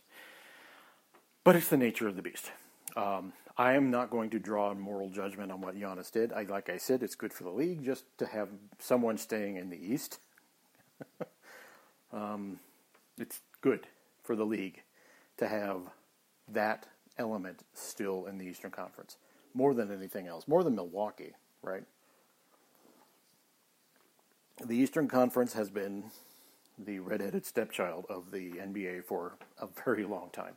But 1.45 1.55
it's 1.55 1.69
the 1.69 1.77
nature 1.77 2.09
of 2.09 2.17
the 2.17 2.23
beast. 2.23 2.51
Um, 2.97 3.33
I 3.57 3.75
am 3.75 3.91
not 3.91 4.11
going 4.11 4.31
to 4.31 4.41
draw 4.41 4.73
a 4.73 4.75
moral 4.75 5.11
judgment 5.11 5.53
on 5.53 5.61
what 5.61 5.77
Giannis 5.77 6.11
did. 6.11 6.33
I, 6.33 6.43
like 6.43 6.69
I 6.69 6.79
said, 6.79 7.03
it's 7.05 7.15
good 7.15 7.33
for 7.33 7.45
the 7.45 7.51
league 7.51 7.85
just 7.85 8.05
to 8.19 8.27
have 8.27 8.49
someone 8.81 9.17
staying 9.19 9.57
in 9.57 9.71
the 9.71 9.79
East. 9.79 10.19
um, 12.17 12.59
it's 13.19 13.41
good 13.61 13.87
for 14.23 14.35
the 14.35 14.45
league 14.45 14.83
to 15.37 15.47
have 15.47 15.83
that 16.49 16.87
element 17.19 17.63
still 17.75 18.27
in 18.27 18.39
the 18.39 18.45
Eastern 18.45 18.71
Conference, 18.71 19.17
more 19.55 19.75
than 19.75 19.93
anything 19.93 20.27
else, 20.27 20.49
more 20.49 20.65
than 20.65 20.75
Milwaukee, 20.75 21.33
right? 21.63 21.85
The 24.65 24.77
Eastern 24.77 25.09
Conference 25.09 25.53
has 25.53 25.71
been 25.71 26.05
the 26.79 26.99
redheaded 27.01 27.45
stepchild 27.45 28.07
of 28.09 28.31
the 28.31 28.53
NBA 28.53 29.05
for 29.05 29.37
a 29.61 29.67
very 29.85 30.05
long 30.05 30.31
time. 30.33 30.57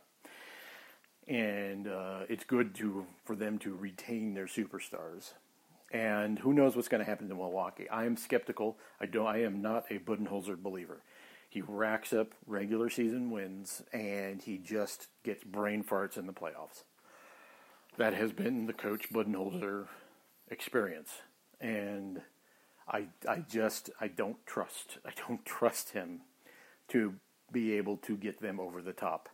And 1.28 1.86
uh, 1.86 2.20
it's 2.28 2.44
good 2.44 2.74
to 2.76 3.06
for 3.24 3.36
them 3.36 3.58
to 3.60 3.74
retain 3.74 4.34
their 4.34 4.46
superstars. 4.46 5.34
And 5.92 6.38
who 6.38 6.52
knows 6.52 6.76
what's 6.76 6.88
going 6.88 7.04
to 7.04 7.08
happen 7.08 7.28
to 7.28 7.34
Milwaukee? 7.34 7.88
I 7.88 8.04
am 8.04 8.16
skeptical. 8.16 8.78
I 9.00 9.06
don't. 9.06 9.26
I 9.26 9.42
am 9.42 9.60
not 9.60 9.84
a 9.90 9.98
Budenholzer 9.98 10.56
believer. 10.56 11.02
He 11.50 11.62
racks 11.62 12.12
up 12.12 12.28
regular 12.46 12.88
season 12.88 13.32
wins 13.32 13.82
and 13.92 14.40
he 14.40 14.56
just 14.56 15.08
gets 15.24 15.42
brain 15.42 15.82
farts 15.82 16.16
in 16.16 16.26
the 16.26 16.32
playoffs. 16.32 16.84
That 17.98 18.14
has 18.14 18.30
been 18.30 18.66
the 18.66 18.72
coach 18.72 19.12
Budenholzer 19.12 19.88
experience. 20.48 21.10
And 21.60 22.22
I, 22.88 23.08
I 23.28 23.44
just 23.50 23.90
I 24.00 24.06
don't 24.06 24.36
trust 24.46 24.98
I 25.04 25.10
don't 25.26 25.44
trust 25.44 25.90
him 25.90 26.20
to 26.88 27.14
be 27.50 27.72
able 27.72 27.96
to 27.96 28.16
get 28.16 28.40
them 28.40 28.60
over 28.60 28.80
the 28.80 28.92
top. 28.92 29.28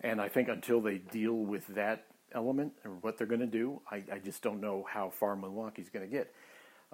And 0.00 0.20
I 0.20 0.28
think 0.28 0.48
until 0.48 0.80
they 0.80 0.98
deal 0.98 1.34
with 1.34 1.68
that 1.68 2.06
element 2.34 2.72
or 2.84 2.90
what 3.02 3.18
they're 3.18 3.26
going 3.26 3.40
to 3.40 3.46
do, 3.46 3.80
I, 3.88 4.02
I, 4.12 4.18
just 4.18 4.42
don't 4.42 4.60
know 4.60 4.84
how 4.90 5.10
far 5.10 5.36
Milwaukee's 5.36 5.90
going 5.90 6.08
to 6.08 6.10
get, 6.10 6.34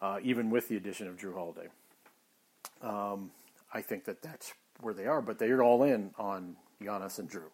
uh, 0.03 0.19
even 0.23 0.51
with 0.51 0.69
the 0.69 0.77
addition 0.77 1.09
of 1.09 1.17
Jrue 1.17 1.33
Holiday. 1.33 1.69
Um, 2.83 3.31
I 3.73 3.83
think 3.83 4.05
that 4.05 4.23
that's 4.23 4.53
where 4.81 4.95
they 4.95 5.07
are, 5.07 5.21
but 5.21 5.39
they're 5.39 5.63
all 5.63 5.83
in 5.83 6.13
on 6.19 6.57
Giannis 6.83 7.19
and 7.19 7.31
Jrue. 7.31 7.51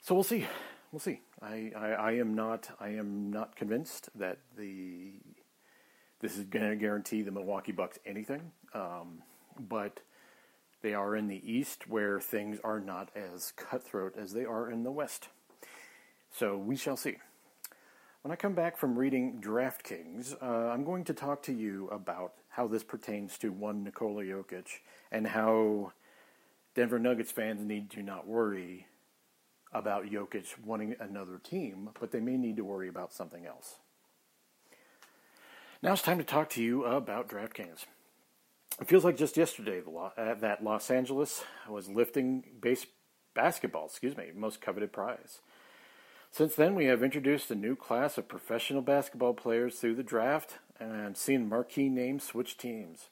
So 0.00 0.14
we'll 0.14 0.24
see. 0.24 0.46
We'll 0.90 1.00
see. 1.00 1.20
I, 1.40 1.72
I, 1.76 1.88
I 1.88 2.12
am 2.12 2.34
not 2.34 2.68
I 2.78 2.90
am 2.90 3.30
not 3.30 3.56
convinced 3.56 4.10
that 4.14 4.38
the 4.56 5.14
this 6.20 6.36
is 6.36 6.44
going 6.44 6.68
to 6.68 6.76
guarantee 6.76 7.22
the 7.22 7.32
Milwaukee 7.32 7.72
Bucks 7.72 7.98
anything, 8.06 8.52
um, 8.74 9.22
but 9.58 10.00
they 10.82 10.94
are 10.94 11.16
in 11.16 11.28
the 11.28 11.40
East 11.50 11.88
where 11.88 12.20
things 12.20 12.58
are 12.62 12.78
not 12.78 13.10
as 13.16 13.52
cutthroat 13.56 14.14
as 14.16 14.32
they 14.32 14.44
are 14.44 14.70
in 14.70 14.84
the 14.84 14.92
West. 14.92 15.28
So 16.30 16.56
we 16.56 16.76
shall 16.76 16.96
see. 16.96 17.16
When 18.22 18.30
I 18.30 18.36
come 18.36 18.54
back 18.54 18.76
from 18.76 18.96
reading 18.96 19.40
DraftKings, 19.40 20.40
uh, 20.40 20.70
I'm 20.70 20.84
going 20.84 21.02
to 21.06 21.12
talk 21.12 21.42
to 21.42 21.52
you 21.52 21.88
about 21.88 22.34
how 22.50 22.68
this 22.68 22.84
pertains 22.84 23.36
to 23.38 23.50
one 23.50 23.82
Nikola 23.82 24.22
Jokic 24.22 24.68
and 25.10 25.26
how 25.26 25.90
Denver 26.76 27.00
Nuggets 27.00 27.32
fans 27.32 27.64
need 27.64 27.90
to 27.90 28.02
not 28.02 28.28
worry 28.28 28.86
about 29.72 30.04
Jokic 30.04 30.56
wanting 30.64 30.94
another 31.00 31.38
team, 31.38 31.90
but 31.98 32.12
they 32.12 32.20
may 32.20 32.36
need 32.36 32.56
to 32.58 32.64
worry 32.64 32.88
about 32.88 33.12
something 33.12 33.44
else. 33.44 33.80
Now 35.82 35.94
it's 35.94 36.02
time 36.02 36.18
to 36.18 36.24
talk 36.24 36.48
to 36.50 36.62
you 36.62 36.84
about 36.84 37.28
DraftKings. 37.28 37.86
It 38.80 38.86
feels 38.86 39.04
like 39.04 39.16
just 39.16 39.36
yesterday 39.36 39.82
uh, 40.16 40.34
that 40.34 40.62
Los 40.62 40.92
Angeles 40.92 41.42
was 41.68 41.88
lifting 41.88 42.44
base 42.60 42.86
basketball, 43.34 43.86
excuse 43.86 44.16
me, 44.16 44.26
most 44.32 44.60
coveted 44.60 44.92
prize. 44.92 45.40
Since 46.34 46.54
then, 46.54 46.74
we 46.74 46.86
have 46.86 47.02
introduced 47.02 47.50
a 47.50 47.54
new 47.54 47.76
class 47.76 48.16
of 48.16 48.26
professional 48.26 48.80
basketball 48.80 49.34
players 49.34 49.78
through 49.78 49.96
the 49.96 50.02
draft 50.02 50.60
and 50.80 51.14
seen 51.14 51.46
marquee 51.46 51.90
names 51.90 52.24
switch 52.24 52.56
teams. 52.56 53.10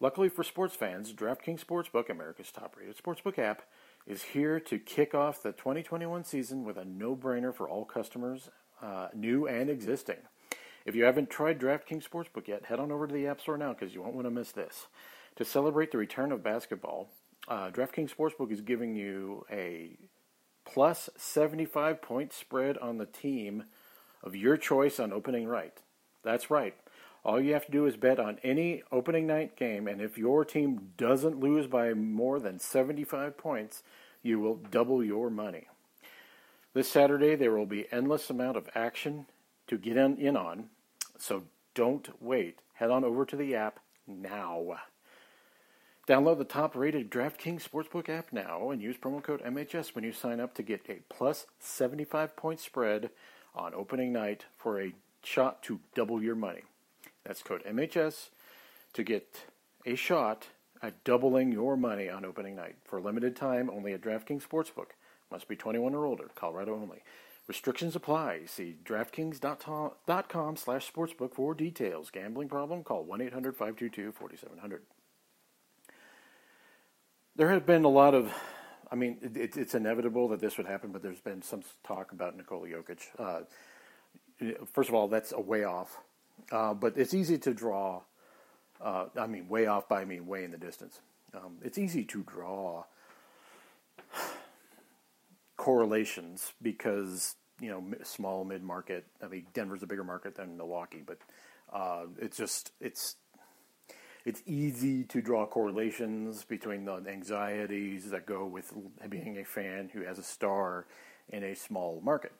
Luckily 0.00 0.30
for 0.30 0.42
sports 0.42 0.74
fans, 0.74 1.12
DraftKings 1.12 1.62
Sportsbook, 1.62 2.08
America's 2.08 2.50
top 2.50 2.74
rated 2.78 2.96
sportsbook 2.96 3.38
app, 3.38 3.64
is 4.06 4.22
here 4.22 4.58
to 4.60 4.78
kick 4.78 5.14
off 5.14 5.42
the 5.42 5.52
2021 5.52 6.24
season 6.24 6.64
with 6.64 6.78
a 6.78 6.86
no 6.86 7.14
brainer 7.14 7.54
for 7.54 7.68
all 7.68 7.84
customers, 7.84 8.48
uh, 8.80 9.08
new 9.14 9.46
and 9.46 9.68
existing. 9.68 10.22
If 10.86 10.94
you 10.94 11.04
haven't 11.04 11.28
tried 11.28 11.60
DraftKings 11.60 12.08
Sportsbook 12.08 12.48
yet, 12.48 12.64
head 12.64 12.80
on 12.80 12.90
over 12.90 13.06
to 13.06 13.12
the 13.12 13.26
App 13.26 13.42
Store 13.42 13.58
now 13.58 13.74
because 13.74 13.94
you 13.94 14.00
won't 14.00 14.14
want 14.14 14.26
to 14.26 14.30
miss 14.30 14.52
this. 14.52 14.86
To 15.36 15.44
celebrate 15.44 15.92
the 15.92 15.98
return 15.98 16.32
of 16.32 16.42
basketball, 16.42 17.10
uh, 17.46 17.70
DraftKings 17.70 18.14
Sportsbook 18.14 18.50
is 18.50 18.62
giving 18.62 18.94
you 18.94 19.44
a 19.52 19.98
plus 20.64 21.10
75 21.16 22.02
point 22.02 22.32
spread 22.32 22.78
on 22.78 22.98
the 22.98 23.06
team 23.06 23.64
of 24.22 24.34
your 24.34 24.56
choice 24.56 24.98
on 24.98 25.12
opening 25.12 25.48
night. 25.48 25.82
That's 26.22 26.50
right. 26.50 26.74
All 27.24 27.40
you 27.40 27.54
have 27.54 27.66
to 27.66 27.72
do 27.72 27.86
is 27.86 27.96
bet 27.96 28.20
on 28.20 28.38
any 28.42 28.82
opening 28.92 29.26
night 29.26 29.56
game, 29.56 29.88
and 29.88 30.00
if 30.00 30.18
your 30.18 30.44
team 30.44 30.92
doesn't 30.98 31.40
lose 31.40 31.66
by 31.66 31.94
more 31.94 32.38
than 32.38 32.58
75 32.58 33.38
points, 33.38 33.82
you 34.22 34.38
will 34.38 34.56
double 34.56 35.02
your 35.02 35.30
money. 35.30 35.68
This 36.74 36.88
Saturday, 36.88 37.34
there 37.34 37.52
will 37.52 37.66
be 37.66 37.86
endless 37.90 38.28
amount 38.28 38.56
of 38.56 38.68
action 38.74 39.26
to 39.68 39.78
get 39.78 39.96
in, 39.96 40.18
in 40.18 40.36
on, 40.36 40.68
so 41.18 41.44
don't 41.74 42.20
wait. 42.20 42.58
Head 42.74 42.90
on 42.90 43.04
over 43.04 43.24
to 43.24 43.36
the 43.36 43.54
app 43.54 43.80
now. 44.06 44.80
Download 46.06 46.36
the 46.36 46.44
top 46.44 46.76
rated 46.76 47.10
DraftKings 47.10 47.66
Sportsbook 47.66 48.10
app 48.10 48.30
now 48.30 48.70
and 48.70 48.82
use 48.82 48.96
promo 48.98 49.22
code 49.22 49.42
MHS 49.42 49.94
when 49.94 50.04
you 50.04 50.12
sign 50.12 50.38
up 50.38 50.54
to 50.54 50.62
get 50.62 50.82
a 50.86 50.98
plus 51.08 51.46
75 51.58 52.36
point 52.36 52.60
spread 52.60 53.08
on 53.54 53.72
opening 53.72 54.12
night 54.12 54.44
for 54.58 54.78
a 54.78 54.92
shot 55.22 55.62
to 55.62 55.80
double 55.94 56.22
your 56.22 56.34
money. 56.34 56.60
That's 57.24 57.42
code 57.42 57.64
MHS 57.64 58.28
to 58.92 59.02
get 59.02 59.46
a 59.86 59.94
shot 59.94 60.48
at 60.82 61.02
doubling 61.04 61.52
your 61.52 61.74
money 61.74 62.10
on 62.10 62.26
opening 62.26 62.56
night. 62.56 62.76
For 62.84 62.98
a 62.98 63.02
limited 63.02 63.34
time, 63.34 63.70
only 63.70 63.94
at 63.94 64.02
DraftKings 64.02 64.46
Sportsbook. 64.46 64.88
Must 65.30 65.48
be 65.48 65.56
21 65.56 65.94
or 65.94 66.04
older, 66.04 66.28
Colorado 66.34 66.74
only. 66.74 67.02
Restrictions 67.46 67.96
apply. 67.96 68.42
See 68.44 68.76
DraftKings.com 68.84 70.56
slash 70.56 70.92
sportsbook 70.92 71.34
for 71.34 71.54
details. 71.54 72.10
Gambling 72.10 72.50
problem? 72.50 72.84
Call 72.84 73.06
1-800-522-4700 73.06 74.80
there 77.36 77.50
has 77.50 77.62
been 77.62 77.84
a 77.84 77.88
lot 77.88 78.14
of, 78.14 78.32
I 78.90 78.94
mean, 78.94 79.18
it, 79.22 79.56
it's 79.56 79.74
inevitable 79.74 80.28
that 80.28 80.40
this 80.40 80.56
would 80.56 80.66
happen, 80.66 80.92
but 80.92 81.02
there's 81.02 81.20
been 81.20 81.42
some 81.42 81.62
talk 81.84 82.12
about 82.12 82.36
Nikola 82.36 82.68
Jokic. 82.68 83.00
Uh, 83.18 83.40
first 84.72 84.88
of 84.88 84.94
all, 84.94 85.08
that's 85.08 85.32
a 85.32 85.40
way 85.40 85.64
off, 85.64 85.98
uh, 86.52 86.74
but 86.74 86.96
it's 86.96 87.14
easy 87.14 87.38
to 87.38 87.54
draw. 87.54 88.02
Uh, 88.80 89.06
I 89.18 89.26
mean, 89.26 89.48
way 89.48 89.66
off 89.66 89.88
by 89.88 90.02
I 90.02 90.04
mean 90.04 90.26
way 90.26 90.44
in 90.44 90.50
the 90.50 90.58
distance. 90.58 91.00
Um, 91.34 91.58
it's 91.62 91.78
easy 91.78 92.04
to 92.04 92.22
draw 92.22 92.84
correlations 95.56 96.52
because 96.60 97.36
you 97.60 97.70
know 97.70 97.82
small 98.02 98.44
mid 98.44 98.62
market. 98.62 99.06
I 99.22 99.28
mean, 99.28 99.46
Denver's 99.54 99.82
a 99.82 99.86
bigger 99.86 100.04
market 100.04 100.36
than 100.36 100.56
Milwaukee, 100.56 101.02
but 101.04 101.18
uh, 101.72 102.06
it's 102.20 102.36
just 102.36 102.72
it's 102.80 103.16
it's 104.24 104.42
easy 104.46 105.04
to 105.04 105.20
draw 105.20 105.46
correlations 105.46 106.44
between 106.44 106.84
the 106.84 107.02
anxieties 107.06 108.10
that 108.10 108.24
go 108.24 108.46
with 108.46 108.72
being 109.08 109.38
a 109.38 109.44
fan 109.44 109.90
who 109.92 110.02
has 110.02 110.18
a 110.18 110.22
star 110.22 110.86
in 111.28 111.42
a 111.44 111.54
small 111.54 112.00
market 112.02 112.32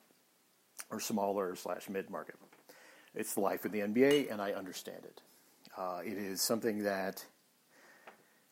or 0.89 0.99
smaller 0.99 1.55
slash 1.55 1.87
mid 1.89 2.09
market. 2.09 2.35
It's 3.13 3.37
life 3.37 3.65
of 3.65 3.71
the 3.71 3.79
NBA, 3.79 4.31
and 4.31 4.41
I 4.41 4.51
understand 4.51 5.05
it. 5.05 5.21
Uh, 5.77 6.01
it 6.03 6.17
is 6.17 6.41
something 6.41 6.83
that 6.83 7.23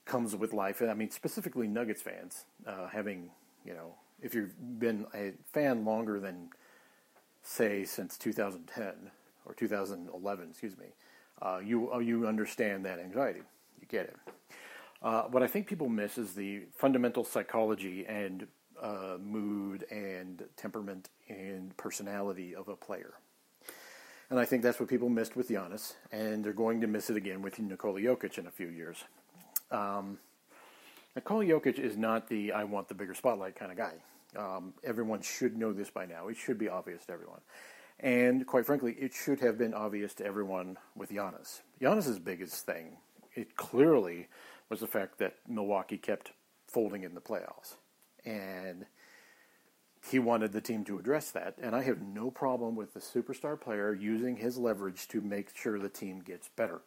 comes 0.05 0.35
with 0.35 0.53
life. 0.53 0.81
I 0.81 0.93
mean, 0.93 1.11
specifically 1.11 1.67
Nuggets 1.67 2.01
fans, 2.01 2.45
uh, 2.67 2.87
having, 2.87 3.31
you 3.65 3.73
know, 3.73 3.95
if 4.21 4.33
you've 4.33 4.53
been 4.79 5.05
a 5.13 5.33
fan 5.51 5.85
longer 5.85 6.19
than, 6.19 6.49
say, 7.41 7.83
since 7.83 8.17
2010 8.17 9.11
or 9.45 9.53
2011, 9.53 10.49
excuse 10.49 10.77
me, 10.77 10.87
uh, 11.43 11.59
you 11.63 11.91
uh, 11.93 11.99
you 11.99 12.25
understand 12.25 12.85
that 12.85 12.99
anxiety. 12.99 13.41
You 13.81 13.87
get 13.87 14.05
it. 14.05 14.15
Uh, 15.01 15.23
what 15.23 15.43
I 15.43 15.47
think 15.47 15.67
people 15.67 15.89
miss 15.89 16.17
is 16.17 16.33
the 16.33 16.61
fundamental 16.73 17.25
psychology 17.25 18.05
and 18.07 18.47
uh, 18.81 19.17
mood 19.21 19.85
and 19.91 20.43
temperament 20.55 21.09
and 21.27 21.75
personality 21.75 22.55
of 22.55 22.69
a 22.69 22.75
player. 22.75 23.15
And 24.29 24.39
I 24.39 24.45
think 24.45 24.63
that's 24.63 24.79
what 24.79 24.87
people 24.87 25.09
missed 25.09 25.35
with 25.35 25.49
Giannis, 25.49 25.93
and 26.11 26.43
they're 26.43 26.53
going 26.53 26.79
to 26.81 26.87
miss 26.87 27.09
it 27.09 27.17
again 27.17 27.41
with 27.41 27.59
Nikola 27.59 27.99
Jokic 27.99 28.37
in 28.37 28.47
a 28.47 28.51
few 28.51 28.67
years. 28.67 29.03
Um, 29.69 30.17
Nikola 31.15 31.45
Jokic 31.45 31.77
is 31.77 31.97
not 31.97 32.29
the 32.29 32.53
I 32.53 32.63
want 32.63 32.87
the 32.87 32.95
bigger 32.95 33.13
spotlight 33.13 33.55
kind 33.55 33.71
of 33.71 33.77
guy. 33.77 33.93
Um, 34.35 34.73
everyone 34.83 35.21
should 35.21 35.57
know 35.57 35.73
this 35.73 35.89
by 35.89 36.05
now. 36.05 36.29
It 36.29 36.37
should 36.37 36.57
be 36.57 36.69
obvious 36.69 37.05
to 37.05 37.11
everyone. 37.11 37.41
And 38.03 38.45
quite 38.45 38.65
frankly, 38.65 38.97
it 38.99 39.13
should 39.13 39.39
have 39.39 39.57
been 39.57 39.73
obvious 39.73 40.13
to 40.15 40.25
everyone 40.25 40.77
with 40.93 41.09
Giannis. 41.09 41.61
Giannis's 41.81 42.19
biggest 42.19 42.65
thing, 42.65 42.97
it 43.33 43.55
clearly 43.55 44.27
was 44.69 44.81
the 44.81 44.87
fact 44.87 45.19
that 45.19 45.37
Milwaukee 45.47 45.97
kept 45.97 46.33
folding 46.67 47.03
in 47.03 47.15
the 47.15 47.21
playoffs. 47.21 47.75
And 48.25 48.85
he 50.05 50.19
wanted 50.19 50.51
the 50.51 50.59
team 50.59 50.83
to 50.83 50.99
address 50.99 51.31
that. 51.31 51.55
And 51.61 51.73
I 51.73 51.83
have 51.83 52.01
no 52.01 52.29
problem 52.29 52.75
with 52.75 52.93
the 52.93 52.99
superstar 52.99 53.59
player 53.59 53.93
using 53.93 54.35
his 54.35 54.57
leverage 54.57 55.07
to 55.07 55.21
make 55.21 55.55
sure 55.55 55.79
the 55.79 55.87
team 55.87 56.19
gets 56.19 56.49
better. 56.49 56.81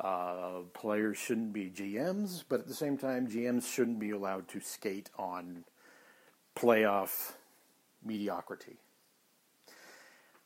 Uh, 0.00 0.60
players 0.72 1.18
shouldn't 1.18 1.52
be 1.52 1.68
GMs, 1.68 2.42
but 2.48 2.60
at 2.60 2.68
the 2.68 2.74
same 2.74 2.96
time, 2.96 3.28
GMs 3.28 3.70
shouldn't 3.70 3.98
be 3.98 4.10
allowed 4.10 4.48
to 4.48 4.60
skate 4.60 5.10
on 5.18 5.64
playoff 6.56 7.32
mediocrity. 8.02 8.78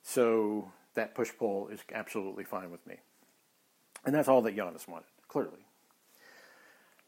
So 0.07 0.71
that 0.95 1.17
push 1.17 1.31
pull 1.37 1.67
is 1.67 1.81
absolutely 1.93 2.45
fine 2.45 2.71
with 2.71 2.87
me. 2.87 2.95
And 4.05 4.15
that's 4.15 4.29
all 4.29 4.41
that 4.43 4.57
Giannis 4.57 4.87
wanted, 4.87 5.09
clearly. 5.27 5.67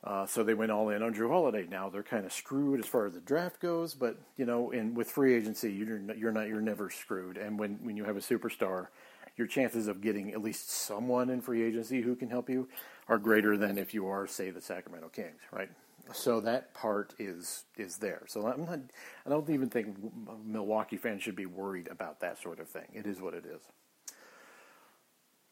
Uh, 0.03 0.27
so 0.27 0.43
they 0.43 0.53
went 0.53 0.73
all 0.73 0.89
in 0.89 1.01
on 1.01 1.15
Jrue 1.15 1.31
Holiday. 1.31 1.65
Now 1.71 1.91
they're 1.91 2.03
kind 2.03 2.27
of 2.27 2.33
screwed 2.33 2.81
as 2.81 2.87
far 2.87 3.07
as 3.07 3.15
the 3.15 3.21
draft 3.21 3.61
goes, 3.61 3.95
but 3.95 4.19
you 4.37 4.45
know, 4.45 4.73
and 4.73 4.97
with 4.97 5.09
free 5.09 5.35
agency, 5.35 5.73
you're 5.73 6.01
you're 6.13 6.33
not 6.33 6.49
you're 6.49 6.61
never 6.61 6.91
screwed. 6.91 7.37
And 7.37 7.57
when 7.57 7.79
when 7.83 7.97
you 7.97 8.03
have 8.03 8.17
a 8.17 8.21
superstar, 8.21 8.89
your 9.37 9.47
chances 9.47 9.87
of 9.87 10.01
getting 10.01 10.33
at 10.33 10.43
least 10.43 10.69
someone 10.69 11.31
in 11.31 11.41
free 11.41 11.63
agency 11.63 12.03
who 12.03 12.17
can 12.17 12.29
help 12.29 12.51
you 12.51 12.69
are 13.09 13.19
greater 13.19 13.57
than 13.57 13.79
if 13.79 13.95
you 13.95 14.09
are, 14.09 14.27
say, 14.27 14.51
the 14.51 14.61
Sacramento 14.61 15.09
Kings, 15.09 15.41
right? 15.53 15.71
So 16.13 16.41
that 16.41 16.75
part 16.75 17.15
is 17.19 17.65
is 17.77 17.99
there. 17.99 18.23
So 18.27 18.47
I'm 18.47 18.65
not. 18.65 18.81
I 19.27 19.31
don't 19.31 19.49
even 19.51 19.69
think 19.69 19.97
Milwaukee 20.45 20.97
fans 20.97 21.23
should 21.23 21.37
be 21.37 21.47
worried 21.47 21.89
about 21.89 22.21
that 22.21 22.43
sort 22.43 22.61
of 22.61 22.69
thing. 22.69 22.87
It 22.95 23.07
is 23.07 23.21
what 23.21 23.35
it 23.35 23.45
is. 23.45 23.61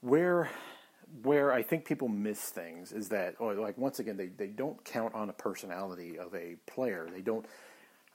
Where 0.00 0.50
where 1.22 1.52
I 1.52 1.62
think 1.62 1.84
people 1.84 2.08
miss 2.08 2.40
things 2.50 2.92
is 2.92 3.08
that, 3.10 3.36
or 3.38 3.54
like 3.54 3.78
once 3.78 3.98
again, 3.98 4.16
they, 4.16 4.26
they 4.26 4.48
don't 4.48 4.82
count 4.84 5.14
on 5.14 5.28
a 5.30 5.32
personality 5.32 6.18
of 6.18 6.34
a 6.34 6.56
player. 6.66 7.08
They 7.12 7.20
don't, 7.20 7.46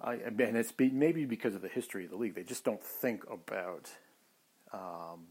I, 0.01 0.15
and 0.15 0.57
it's 0.57 0.71
be, 0.71 0.89
maybe 0.89 1.25
because 1.25 1.55
of 1.55 1.61
the 1.61 1.69
history 1.69 2.05
of 2.05 2.11
the 2.11 2.17
league. 2.17 2.35
They 2.35 2.43
just 2.43 2.65
don't 2.65 2.83
think 2.83 3.23
about 3.29 3.89
um, 4.73 5.27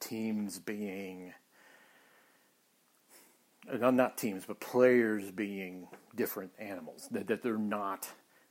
teams 0.00 0.58
being, 0.58 1.32
not 3.72 4.18
teams, 4.18 4.44
but 4.46 4.60
players 4.60 5.30
being 5.30 5.88
different 6.14 6.52
animals. 6.58 7.08
That, 7.10 7.26
that 7.28 7.42
they're 7.42 7.58
not 7.58 8.08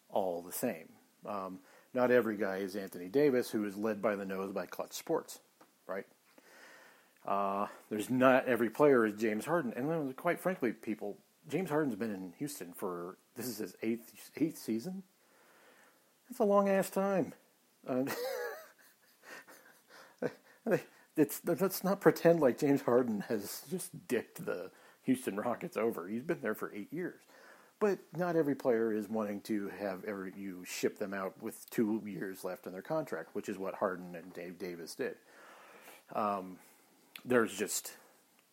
all 0.09 0.41
the 0.41 0.51
same. 0.51 0.89
Um, 1.25 1.59
not 1.93 2.11
every 2.11 2.37
guy 2.37 2.57
is 2.57 2.75
Anthony 2.75 3.07
Davis, 3.07 3.51
who 3.51 3.65
is 3.65 3.77
led 3.77 4.01
by 4.01 4.15
the 4.15 4.25
nose 4.25 4.51
by 4.51 4.65
Clutch 4.65 4.93
Sports, 4.93 5.39
right? 5.87 6.05
Uh, 7.25 7.67
there's 7.89 8.09
not 8.09 8.45
every 8.47 8.69
player 8.69 9.05
is 9.05 9.13
James 9.19 9.45
Harden, 9.45 9.73
and 9.75 10.15
quite 10.15 10.39
frankly, 10.39 10.71
people, 10.73 11.17
James 11.47 11.69
Harden's 11.69 11.95
been 11.95 12.13
in 12.13 12.33
Houston 12.39 12.73
for 12.73 13.17
this 13.35 13.47
is 13.47 13.59
his 13.59 13.75
eighth 13.81 14.11
eighth 14.37 14.57
season. 14.57 15.03
That's 16.27 16.39
a 16.39 16.43
long 16.43 16.67
ass 16.67 16.89
time. 16.89 17.33
Uh, 17.87 18.05
it's 21.15 21.41
let's 21.45 21.83
not 21.83 22.01
pretend 22.01 22.41
like 22.41 22.57
James 22.57 22.81
Harden 22.81 23.23
has 23.29 23.63
just 23.69 24.07
dicked 24.07 24.45
the 24.45 24.71
Houston 25.03 25.35
Rockets 25.35 25.77
over. 25.77 26.07
He's 26.07 26.23
been 26.23 26.41
there 26.41 26.55
for 26.55 26.73
eight 26.73 26.91
years, 26.91 27.21
but 27.79 27.99
not 28.15 28.35
every 28.35 28.55
player 28.55 28.93
is 28.93 29.09
wanting 29.09 29.41
to 29.41 29.69
have 29.79 30.03
every 30.05 30.33
you 30.35 30.63
ship 30.65 30.99
them 30.99 31.13
out 31.13 31.41
with 31.41 31.69
two 31.69 32.01
years 32.05 32.43
left 32.43 32.65
in 32.65 32.73
their 32.73 32.81
contract, 32.81 33.29
which 33.33 33.49
is 33.49 33.57
what 33.57 33.75
Harden 33.75 34.15
and 34.15 34.33
Dave 34.33 34.57
Davis 34.57 34.95
did. 34.95 35.15
Um, 36.13 36.57
there's 37.25 37.53
just 37.55 37.93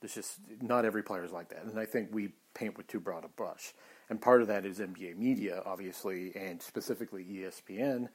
there's 0.01 0.15
just 0.15 0.39
not 0.61 0.85
every 0.85 1.03
player 1.03 1.25
is 1.25 1.33
like 1.33 1.51
that, 1.51 1.65
and 1.65 1.79
I 1.79 1.87
think 1.87 2.09
we 2.13 2.31
paint 2.55 2.77
with 2.77 2.87
too 2.87 3.01
broad 3.01 3.25
a 3.25 3.29
brush. 3.29 3.73
And 4.09 4.21
part 4.21 4.43
of 4.43 4.49
that 4.49 4.67
is 4.67 4.81
NBA 4.81 5.17
media, 5.17 5.63
obviously, 5.65 6.35
and 6.35 6.61
specifically 6.61 7.25
ESPN, 7.25 8.09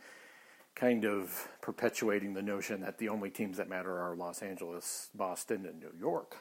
kind 0.76 1.06
of 1.06 1.48
perpetuating 1.62 2.34
the 2.34 2.42
notion 2.42 2.82
that 2.82 2.98
the 2.98 3.08
only 3.08 3.30
teams 3.30 3.56
that 3.58 3.70
matter 3.70 3.98
are 3.98 4.14
Los 4.14 4.42
Angeles, 4.42 5.10
Boston, 5.16 5.66
and 5.66 5.80
New 5.80 5.94
York. 5.98 6.36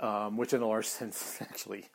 Um, 0.00 0.38
which, 0.38 0.54
in 0.54 0.62
a 0.62 0.66
large 0.66 0.86
sense, 0.98 1.38
actually, 1.40 1.88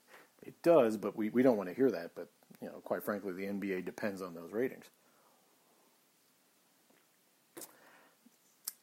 it 0.44 0.54
does, 0.62 0.96
but 0.96 1.18
we, 1.18 1.30
we 1.30 1.44
don't 1.44 1.58
want 1.58 1.70
to 1.70 1.76
hear 1.76 1.92
that. 1.92 2.12
But 2.16 2.30
you 2.62 2.68
know, 2.68 2.76
quite 2.84 3.04
frankly, 3.04 3.34
the 3.34 3.46
NBA 3.46 3.86
depends 3.86 4.22
on 4.22 4.34
those 4.34 4.52
ratings. 4.52 4.86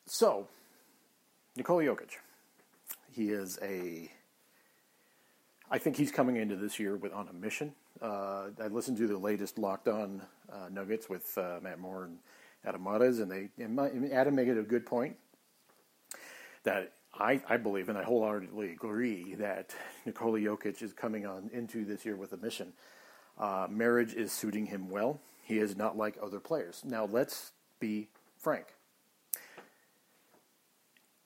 So, 0.07 0.47
Nikola 1.57 1.85
Jokic. 1.85 2.17
He 3.11 3.31
is 3.31 3.59
a. 3.63 4.11
I 5.71 5.79
think 5.79 5.97
he's 5.97 6.13
coming 6.13 6.37
into 6.37 6.57
this 6.57 6.79
year 6.79 6.97
with 6.97 7.13
on 7.13 7.29
a 7.29 7.33
mission. 7.33 7.73
Uh, 8.01 8.49
I 8.63 8.67
listened 8.69 8.99
to 8.99 9.07
the 9.07 9.17
latest 9.17 9.59
Locked 9.59 9.89
On 9.89 10.23
uh, 10.53 10.69
Nuggets 10.71 11.09
with 11.09 11.37
uh, 11.39 11.61
Matt 11.63 11.79
Moore 11.79 12.05
and 12.05 12.19
Adam 12.65 12.83
Mares, 12.85 13.21
and 13.21 13.31
they 13.31 13.49
and 13.63 13.75
my, 13.75 13.91
Adam 14.13 14.35
made 14.35 14.49
it 14.49 14.59
a 14.59 14.63
good 14.63 14.85
point 14.85 15.17
that 16.65 16.93
I, 17.23 17.41
I 17.49 17.57
believe, 17.57 17.89
and 17.89 17.97
I 17.97 18.03
wholeheartedly 18.03 18.73
agree, 18.73 19.35
that 19.35 19.75
Nikola 20.07 20.41
Jokic 20.41 20.83
is 20.83 20.93
coming 20.93 21.25
on 21.27 21.51
into 21.53 21.85
this 21.85 22.05
year 22.05 22.17
with 22.17 22.33
a 22.33 22.37
mission. 22.37 22.73
Uh, 23.39 23.67
marriage 23.71 24.15
is 24.15 24.33
suiting 24.33 24.67
him 24.67 24.91
well. 24.91 25.21
He 25.43 25.59
is 25.59 25.77
not 25.77 25.97
like 25.97 26.19
other 26.23 26.41
players. 26.41 26.83
Now, 26.85 27.07
let's 27.07 27.53
be 27.81 28.09
frank 28.39 28.67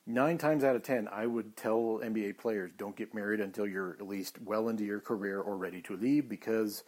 nine 0.07 0.39
times 0.39 0.65
out 0.65 0.77
of 0.77 0.83
ten, 0.83 1.09
I 1.11 1.27
would 1.27 1.57
tell 1.57 2.01
NBA 2.03 2.39
players 2.39 2.71
don't 2.79 2.97
get 2.97 3.15
married 3.15 3.41
until 3.41 3.67
you're 3.67 3.97
at 3.99 4.07
least 4.07 4.41
well 4.41 4.69
into 4.69 4.85
your 4.85 5.01
career 5.01 5.41
or 5.41 5.57
ready 5.57 5.83
to 5.83 5.97
leave 5.97 6.29
because 6.29 6.85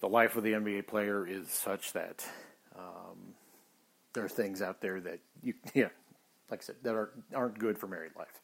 the 0.00 0.08
life 0.08 0.36
of 0.36 0.44
the 0.44 0.52
NBA 0.52 0.86
player 0.86 1.26
is 1.26 1.50
such 1.50 1.92
that 1.92 2.24
um, 2.76 3.34
there 4.14 4.24
are 4.24 4.28
things 4.28 4.62
out 4.62 4.80
there 4.80 5.00
that 5.00 5.18
you, 5.42 5.54
yeah, 5.74 5.88
like 6.52 6.60
I 6.60 6.64
said, 6.64 6.76
that 6.82 6.94
are, 6.94 7.10
aren't 7.34 7.58
good 7.58 7.78
for 7.78 7.88
married 7.88 8.12
life. 8.16 8.40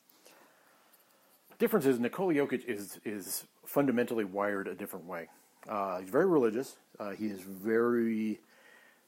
Difference 1.58 1.84
is 1.84 2.00
Nikola 2.00 2.32
Jokic 2.34 2.64
is 2.64 2.98
is 3.04 3.44
fundamentally 3.66 4.24
wired 4.24 4.66
a 4.66 4.74
different 4.74 5.04
way. 5.04 5.28
Uh, 5.68 5.98
he's 5.98 6.08
very 6.08 6.26
religious. 6.26 6.76
Uh, 6.98 7.10
he 7.10 7.26
is 7.26 7.40
very 7.40 8.40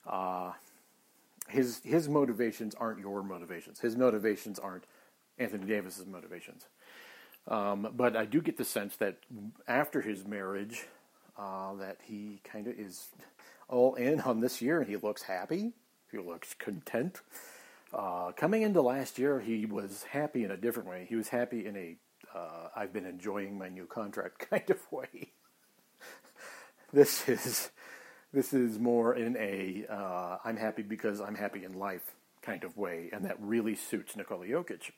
uh, 0.07 0.53
his 1.49 1.81
his 1.83 2.09
motivations 2.09 2.75
aren't 2.75 3.01
your 3.01 3.23
motivations. 3.23 3.81
His 3.81 3.97
motivations 3.97 4.59
aren't 4.59 4.85
Anthony 5.39 5.67
Davis's 5.67 6.07
motivations. 6.07 6.67
Um, 7.49 7.89
but 7.97 8.17
I 8.17 8.27
do 8.27 8.43
get 8.43 8.59
the 8.59 8.65
sense 8.65 8.97
that 8.97 9.17
after 9.67 10.03
his 10.03 10.27
marriage, 10.27 10.85
uh, 11.39 11.75
that 11.77 11.97
he 12.05 12.41
kind 12.45 12.67
of 12.67 12.79
is 12.79 13.09
all 13.67 13.95
in 13.95 14.21
on 14.21 14.41
this 14.41 14.61
year, 14.61 14.81
and 14.81 14.91
he 14.91 14.97
looks 14.97 15.23
happy. 15.23 15.73
He 16.13 16.19
looks 16.19 16.53
content. 16.53 17.23
Uh, 17.93 18.33
coming 18.33 18.63
into 18.63 18.81
last 18.81 19.19
year, 19.19 19.41
he 19.41 19.67
was 19.67 20.05
happy 20.05 20.45
in 20.45 20.51
a 20.51 20.57
different 20.57 20.89
way. 20.89 21.07
He 21.09 21.17
was 21.17 21.29
happy 21.29 21.67
in 21.67 21.77
a 21.77 21.97
uh, 22.33 22.69
I've 22.77 22.93
been 22.93 23.07
enjoying 23.07 23.59
my 23.59 23.69
new 23.69 23.87
contract 23.87 24.39
kind 24.51 24.71
of 24.71 24.81
way. 24.93 25.33
this 26.93 27.29
is 27.29 27.71
this 28.33 28.53
is 28.53 28.79
more 28.79 29.15
in 29.15 29.37
a 29.37 29.85
uh, 29.91 30.39
I'm 30.45 30.57
happy 30.57 30.83
because 30.83 31.21
I'm 31.21 31.35
happy 31.35 31.65
in 31.65 31.79
life 31.79 32.15
kind 32.43 32.65
of 32.65 32.77
way, 32.77 33.11
and 33.13 33.25
that 33.25 33.37
really 33.41 33.75
suits 33.75 34.17
Nikola 34.17 34.47
Jokic. 34.47 34.93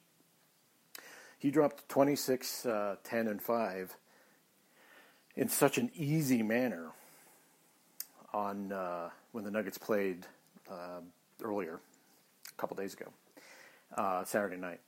He 1.39 1.51
dropped 1.51 1.89
26, 1.89 2.67
uh, 2.67 2.97
10, 3.03 3.27
and 3.27 3.43
5 3.43 3.97
in 5.35 5.49
such 5.49 5.77
an 5.77 5.91
easy 5.93 6.41
manner 6.41 6.93
on 8.33 8.71
uh, 8.71 9.11
when 9.33 9.43
the 9.43 9.51
Nuggets 9.51 9.77
played 9.77 10.27
uh, 10.71 11.01
earlier, 11.43 11.81
couple 12.63 12.77
days 12.77 12.95
ago, 12.95 13.07
uh, 13.97 14.23
Saturday 14.23 14.57
night. 14.57 14.79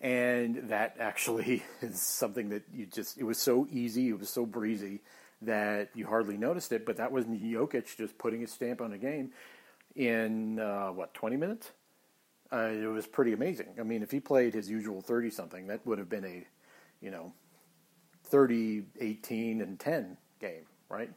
And 0.00 0.68
that 0.70 0.96
actually 0.98 1.62
is 1.80 2.00
something 2.00 2.48
that 2.48 2.64
you 2.74 2.86
just, 2.86 3.18
it 3.18 3.24
was 3.24 3.38
so 3.38 3.68
easy, 3.70 4.08
it 4.08 4.18
was 4.18 4.28
so 4.28 4.44
breezy 4.44 5.00
that 5.42 5.90
you 5.94 6.06
hardly 6.06 6.36
noticed 6.36 6.72
it, 6.72 6.84
but 6.84 6.96
that 6.96 7.12
was 7.12 7.24
Jokic 7.24 7.96
just 7.96 8.18
putting 8.18 8.40
his 8.40 8.50
stamp 8.50 8.80
on 8.80 8.92
a 8.92 8.98
game 8.98 9.30
in 9.94 10.58
uh, 10.58 10.88
what 10.88 11.14
20 11.14 11.36
minutes. 11.36 11.70
Uh, 12.52 12.70
it 12.72 12.86
was 12.86 13.06
pretty 13.06 13.32
amazing. 13.32 13.68
I 13.78 13.84
mean, 13.84 14.02
if 14.02 14.10
he 14.10 14.18
played 14.18 14.54
his 14.54 14.68
usual 14.68 15.00
30 15.00 15.30
something, 15.30 15.68
that 15.68 15.86
would 15.86 15.98
have 15.98 16.08
been 16.08 16.24
a, 16.24 16.44
you 17.00 17.12
know, 17.12 17.32
30, 18.24 18.82
18, 19.00 19.60
and 19.60 19.78
10 19.78 20.16
game, 20.40 20.66
right? 20.88 21.10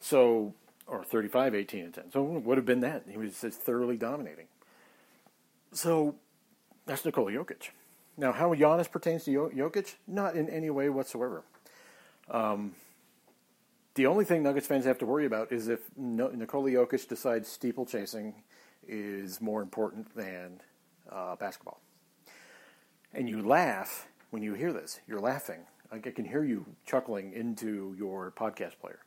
So, 0.00 0.52
or 0.86 1.02
35, 1.02 1.54
18, 1.54 1.84
and 1.86 1.94
10. 1.94 2.12
So 2.12 2.36
it 2.36 2.44
would 2.44 2.58
have 2.58 2.66
been 2.66 2.80
that. 2.80 3.04
He 3.08 3.16
was 3.16 3.40
just 3.40 3.62
thoroughly 3.62 3.96
dominating. 3.96 4.46
So 5.72 6.16
that's 6.86 7.04
Nikola 7.04 7.32
Jokic. 7.32 7.70
Now, 8.16 8.32
how 8.32 8.54
Giannis 8.54 8.90
pertains 8.90 9.24
to 9.24 9.30
Jokic? 9.30 9.94
Not 10.06 10.34
in 10.34 10.48
any 10.48 10.70
way 10.70 10.88
whatsoever. 10.88 11.42
Um, 12.30 12.74
the 13.94 14.06
only 14.06 14.24
thing 14.24 14.42
Nuggets 14.42 14.66
fans 14.66 14.84
have 14.84 14.98
to 14.98 15.06
worry 15.06 15.26
about 15.26 15.52
is 15.52 15.68
if 15.68 15.80
Nikola 15.96 16.70
Jokic 16.70 17.08
decides 17.08 17.48
steeplechasing 17.48 18.34
is 18.86 19.40
more 19.40 19.62
important 19.62 20.14
than 20.14 20.60
uh, 21.10 21.36
basketball. 21.36 21.80
And 23.12 23.28
you 23.28 23.42
laugh 23.42 24.08
when 24.30 24.42
you 24.42 24.54
hear 24.54 24.72
this. 24.72 25.00
You're 25.06 25.20
laughing. 25.20 25.60
I 25.92 25.98
can 25.98 26.24
hear 26.24 26.44
you 26.44 26.64
chuckling 26.86 27.32
into 27.32 27.94
your 27.98 28.32
podcast 28.32 28.78
player. 28.80 29.00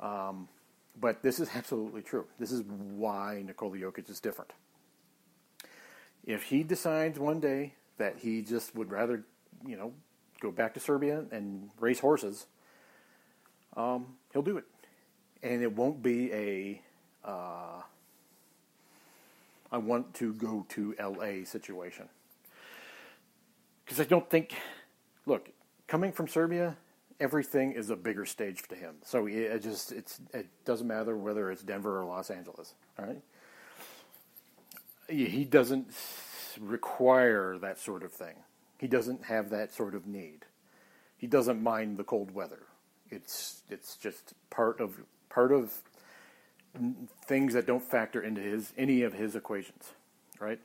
Um, 0.00 0.48
but 0.98 1.22
this 1.22 1.38
is 1.38 1.48
absolutely 1.54 2.02
true. 2.02 2.26
This 2.38 2.52
is 2.52 2.62
why 2.62 3.42
Nikola 3.44 3.76
Jokic 3.76 4.08
is 4.08 4.20
different. 4.20 4.52
If 6.24 6.44
he 6.44 6.62
decides 6.62 7.18
one 7.18 7.40
day 7.40 7.74
that 7.98 8.18
he 8.18 8.42
just 8.42 8.74
would 8.74 8.90
rather, 8.90 9.24
you 9.66 9.76
know, 9.76 9.92
go 10.40 10.50
back 10.50 10.74
to 10.74 10.80
Serbia 10.80 11.24
and 11.30 11.70
race 11.80 12.00
horses, 12.00 12.46
um, 13.76 14.06
he'll 14.32 14.42
do 14.42 14.56
it. 14.56 14.64
And 15.42 15.62
it 15.62 15.72
won't 15.74 16.02
be 16.02 16.32
a 16.32 16.82
uh, 17.24 17.82
I 19.72 19.78
want 19.78 20.12
to 20.14 20.34
go 20.34 20.66
to 20.70 20.94
LA 21.00 21.44
situation. 21.44 22.08
Because 23.84 23.98
I 23.98 24.04
don't 24.04 24.28
think, 24.28 24.54
look, 25.24 25.48
coming 25.88 26.12
from 26.12 26.28
Serbia, 26.28 26.76
everything 27.18 27.72
is 27.72 27.88
a 27.88 27.96
bigger 27.96 28.26
stage 28.26 28.62
to 28.68 28.74
him. 28.74 28.96
So 29.02 29.26
it 29.26 29.62
just 29.62 29.90
it's 29.90 30.20
it 30.34 30.46
doesn't 30.66 30.86
matter 30.86 31.16
whether 31.16 31.50
it's 31.50 31.62
Denver 31.62 32.00
or 32.00 32.04
Los 32.04 32.30
Angeles. 32.30 32.74
All 32.98 33.06
right, 33.06 33.22
he 35.12 35.44
doesn't 35.44 35.88
require 36.60 37.58
that 37.58 37.78
sort 37.78 38.02
of 38.02 38.12
thing. 38.12 38.34
He 38.78 38.88
doesn't 38.88 39.24
have 39.26 39.50
that 39.50 39.72
sort 39.72 39.94
of 39.94 40.06
need. 40.06 40.44
He 41.16 41.26
doesn't 41.26 41.62
mind 41.62 41.98
the 41.98 42.04
cold 42.04 42.32
weather. 42.32 42.64
It's 43.10 43.62
it's 43.70 43.96
just 43.96 44.34
part 44.50 44.80
of 44.80 45.00
part 45.28 45.52
of 45.52 45.72
things 47.26 47.54
that 47.54 47.66
don't 47.66 47.82
factor 47.82 48.22
into 48.22 48.40
his 48.40 48.72
any 48.76 49.02
of 49.02 49.12
his 49.12 49.36
equations, 49.36 49.92
right? 50.40 50.58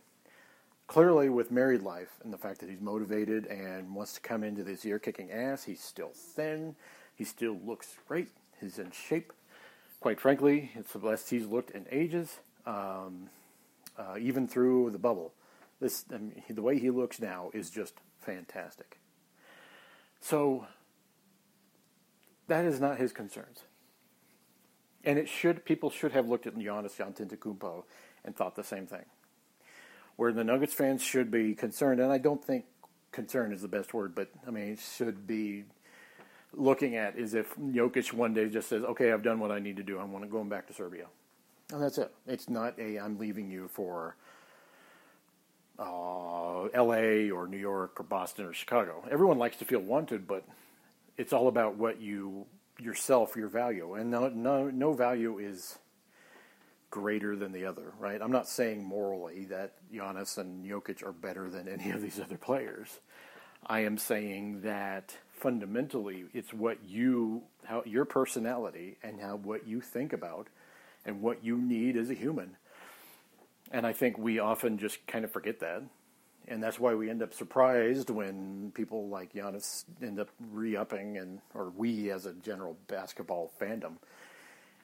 Clearly, 0.87 1.27
with 1.27 1.51
married 1.51 1.81
life 1.81 2.11
and 2.23 2.31
the 2.31 2.37
fact 2.37 2.61
that 2.61 2.69
he's 2.69 2.79
motivated 2.79 3.45
and 3.47 3.93
wants 3.93 4.13
to 4.13 4.21
come 4.21 4.41
into 4.41 4.63
this 4.63 4.85
year 4.85 4.99
kicking 4.99 5.31
ass, 5.31 5.65
he's 5.65 5.81
still 5.81 6.11
thin. 6.13 6.75
He 7.13 7.25
still 7.25 7.59
looks 7.65 7.95
great. 8.07 8.29
He's 8.61 8.79
in 8.79 8.91
shape. 8.91 9.33
Quite 9.99 10.21
frankly, 10.21 10.71
it's 10.75 10.93
the 10.93 10.99
best 10.99 11.29
he's 11.29 11.45
looked 11.45 11.71
in 11.71 11.85
ages, 11.91 12.37
um, 12.65 13.29
uh, 13.97 14.15
even 14.19 14.47
through 14.47 14.91
the 14.91 14.99
bubble. 14.99 15.33
This 15.79 16.05
I 16.13 16.17
mean, 16.17 16.43
the 16.49 16.61
way 16.61 16.79
he 16.79 16.89
looks 16.89 17.19
now 17.19 17.51
is 17.53 17.69
just 17.69 17.95
fantastic. 18.19 18.99
So 20.19 20.67
that 22.47 22.65
is 22.65 22.79
not 22.79 22.97
his 22.97 23.11
concerns. 23.11 23.61
And 25.03 25.17
it 25.17 25.29
should 25.29 25.65
people 25.65 25.89
should 25.89 26.11
have 26.11 26.27
looked 26.27 26.47
at 26.47 26.55
Giannis 26.55 26.97
Antetokounmpo 26.97 27.83
and 28.25 28.35
thought 28.35 28.55
the 28.55 28.63
same 28.63 28.87
thing. 28.87 29.05
Where 30.15 30.33
the 30.33 30.43
Nuggets 30.43 30.73
fans 30.73 31.03
should 31.03 31.29
be 31.29 31.53
concerned, 31.53 31.99
and 31.99 32.11
I 32.11 32.17
don't 32.17 32.43
think 32.43 32.65
concern 33.11 33.53
is 33.53 33.61
the 33.61 33.67
best 33.67 33.93
word, 33.93 34.15
but 34.15 34.29
I 34.45 34.51
mean 34.51 34.77
should 34.77 35.27
be 35.27 35.65
looking 36.53 36.95
at 36.95 37.17
is 37.17 37.33
if 37.33 37.55
Jokic 37.55 38.13
one 38.13 38.33
day 38.33 38.49
just 38.49 38.67
says, 38.67 38.83
"Okay, 38.83 39.11
I've 39.11 39.23
done 39.23 39.39
what 39.39 39.51
I 39.51 39.59
need 39.59 39.77
to 39.77 39.83
do. 39.83 39.99
I'm 39.99 40.29
going 40.29 40.49
back 40.49 40.67
to 40.67 40.73
Serbia," 40.73 41.07
and 41.71 41.81
that's 41.81 41.97
it. 41.97 42.13
It's 42.25 42.49
not 42.49 42.77
a 42.79 42.97
"I'm 42.99 43.17
leaving 43.17 43.49
you 43.49 43.67
for 43.67 44.15
uh, 45.79 46.63
L.A. 46.73 47.29
or 47.31 47.47
New 47.47 47.57
York 47.57 47.99
or 47.99 48.03
Boston 48.03 48.45
or 48.45 48.53
Chicago." 48.53 49.03
Everyone 49.09 49.37
likes 49.37 49.57
to 49.57 49.65
feel 49.65 49.79
wanted, 49.79 50.27
but 50.27 50.43
it's 51.17 51.33
all 51.33 51.47
about 51.47 51.75
what 51.75 51.99
you 52.01 52.45
yourself 52.79 53.35
your 53.35 53.47
value, 53.47 53.95
and 53.95 54.11
no, 54.11 54.29
no, 54.29 54.69
no 54.69 54.93
value 54.93 55.39
is 55.39 55.79
greater 56.89 57.35
than 57.35 57.51
the 57.51 57.65
other, 57.65 57.93
right? 57.99 58.21
I'm 58.21 58.31
not 58.31 58.47
saying 58.47 58.83
morally 58.83 59.45
that 59.45 59.73
Giannis 59.93 60.37
and 60.37 60.65
Jokic 60.65 61.03
are 61.03 61.11
better 61.11 61.49
than 61.49 61.67
any 61.67 61.91
of 61.91 62.01
these 62.01 62.19
other 62.19 62.37
players. 62.37 62.99
I 63.65 63.81
am 63.81 63.97
saying 63.97 64.61
that 64.61 65.17
fundamentally 65.31 66.25
it's 66.33 66.53
what 66.53 66.77
you 66.85 67.43
how 67.65 67.83
your 67.85 68.05
personality 68.05 68.97
and 69.03 69.19
how 69.19 69.35
what 69.35 69.67
you 69.67 69.81
think 69.81 70.13
about 70.13 70.47
and 71.07 71.21
what 71.21 71.43
you 71.43 71.57
need 71.57 71.97
as 71.97 72.11
a 72.11 72.13
human. 72.13 72.57
And 73.71 73.87
I 73.87 73.93
think 73.93 74.17
we 74.17 74.37
often 74.37 74.77
just 74.77 75.07
kind 75.07 75.25
of 75.25 75.31
forget 75.31 75.59
that 75.61 75.83
and 76.47 76.63
that's 76.63 76.79
why 76.79 76.95
we 76.95 77.09
end 77.09 77.21
up 77.21 77.33
surprised 77.33 78.09
when 78.09 78.71
people 78.73 79.09
like 79.09 79.33
Giannis 79.33 79.83
end 80.01 80.19
up 80.19 80.29
re-upping, 80.51 81.17
and 81.17 81.41
or 81.53 81.69
we 81.75 82.09
as 82.09 82.25
a 82.25 82.33
general 82.33 82.77
basketball 82.87 83.51
fandom 83.59 83.97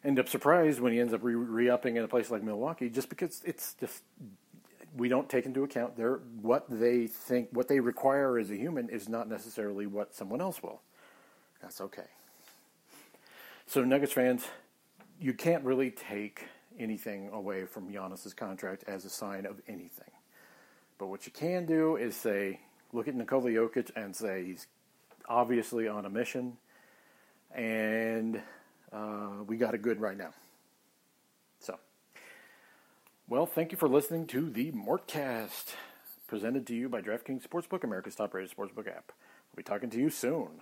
end 0.03 0.19
up 0.19 0.27
surprised 0.27 0.81
when 0.81 0.91
he 0.91 0.99
ends 0.99 1.13
up 1.13 1.21
re-upping 1.23 1.95
in 1.95 2.03
a 2.03 2.07
place 2.07 2.29
like 2.29 2.43
Milwaukee, 2.43 2.89
just 2.89 3.07
because 3.07 3.41
it's 3.45 3.75
just 3.75 4.03
we 4.97 5.07
don't 5.07 5.29
take 5.29 5.45
into 5.45 5.63
account 5.63 5.95
their 5.95 6.17
what 6.41 6.65
they 6.69 7.07
think, 7.07 7.47
what 7.53 7.69
they 7.69 7.79
require 7.79 8.37
as 8.37 8.51
a 8.51 8.57
human 8.57 8.89
is 8.89 9.07
not 9.07 9.29
necessarily 9.29 9.87
what 9.87 10.13
someone 10.13 10.41
else 10.41 10.61
will. 10.61 10.81
That's 11.61 11.79
okay. 11.79 12.03
So 13.65 13.85
Nuggets 13.85 14.11
fans, 14.11 14.45
you 15.19 15.33
can't 15.33 15.63
really 15.63 15.91
take 15.91 16.45
anything 16.79 17.29
away 17.31 17.65
from 17.65 17.91
Giannis's 17.91 18.33
contract 18.33 18.83
as 18.87 19.05
a 19.05 19.09
sign 19.09 19.45
of 19.45 19.61
anything. 19.67 20.11
But 20.97 21.07
what 21.07 21.25
you 21.25 21.31
can 21.31 21.65
do 21.65 21.95
is 21.95 22.15
say, 22.15 22.59
look 22.91 23.07
at 23.07 23.15
Nikola 23.15 23.49
Jokic 23.49 23.91
and 23.95 24.15
say 24.15 24.45
he's 24.45 24.67
obviously 25.27 25.87
on 25.87 26.05
a 26.05 26.09
mission, 26.09 26.57
and 27.53 28.41
uh, 28.91 29.43
we 29.47 29.57
got 29.57 29.73
it 29.73 29.81
good 29.81 29.99
right 29.99 30.17
now. 30.17 30.33
So, 31.59 31.77
well, 33.27 33.45
thank 33.45 33.71
you 33.71 33.77
for 33.77 33.87
listening 33.87 34.27
to 34.27 34.49
the 34.49 34.71
Mortcast, 34.71 35.75
presented 36.27 36.67
to 36.67 36.75
you 36.75 36.89
by 36.89 37.01
DraftKings 37.01 37.47
Sportsbook, 37.47 37.83
America's 37.83 38.15
top-rated 38.15 38.55
sportsbook 38.55 38.87
app. 38.87 39.11
We'll 39.51 39.57
be 39.57 39.63
talking 39.63 39.89
to 39.91 39.97
you 39.97 40.09
soon. 40.09 40.61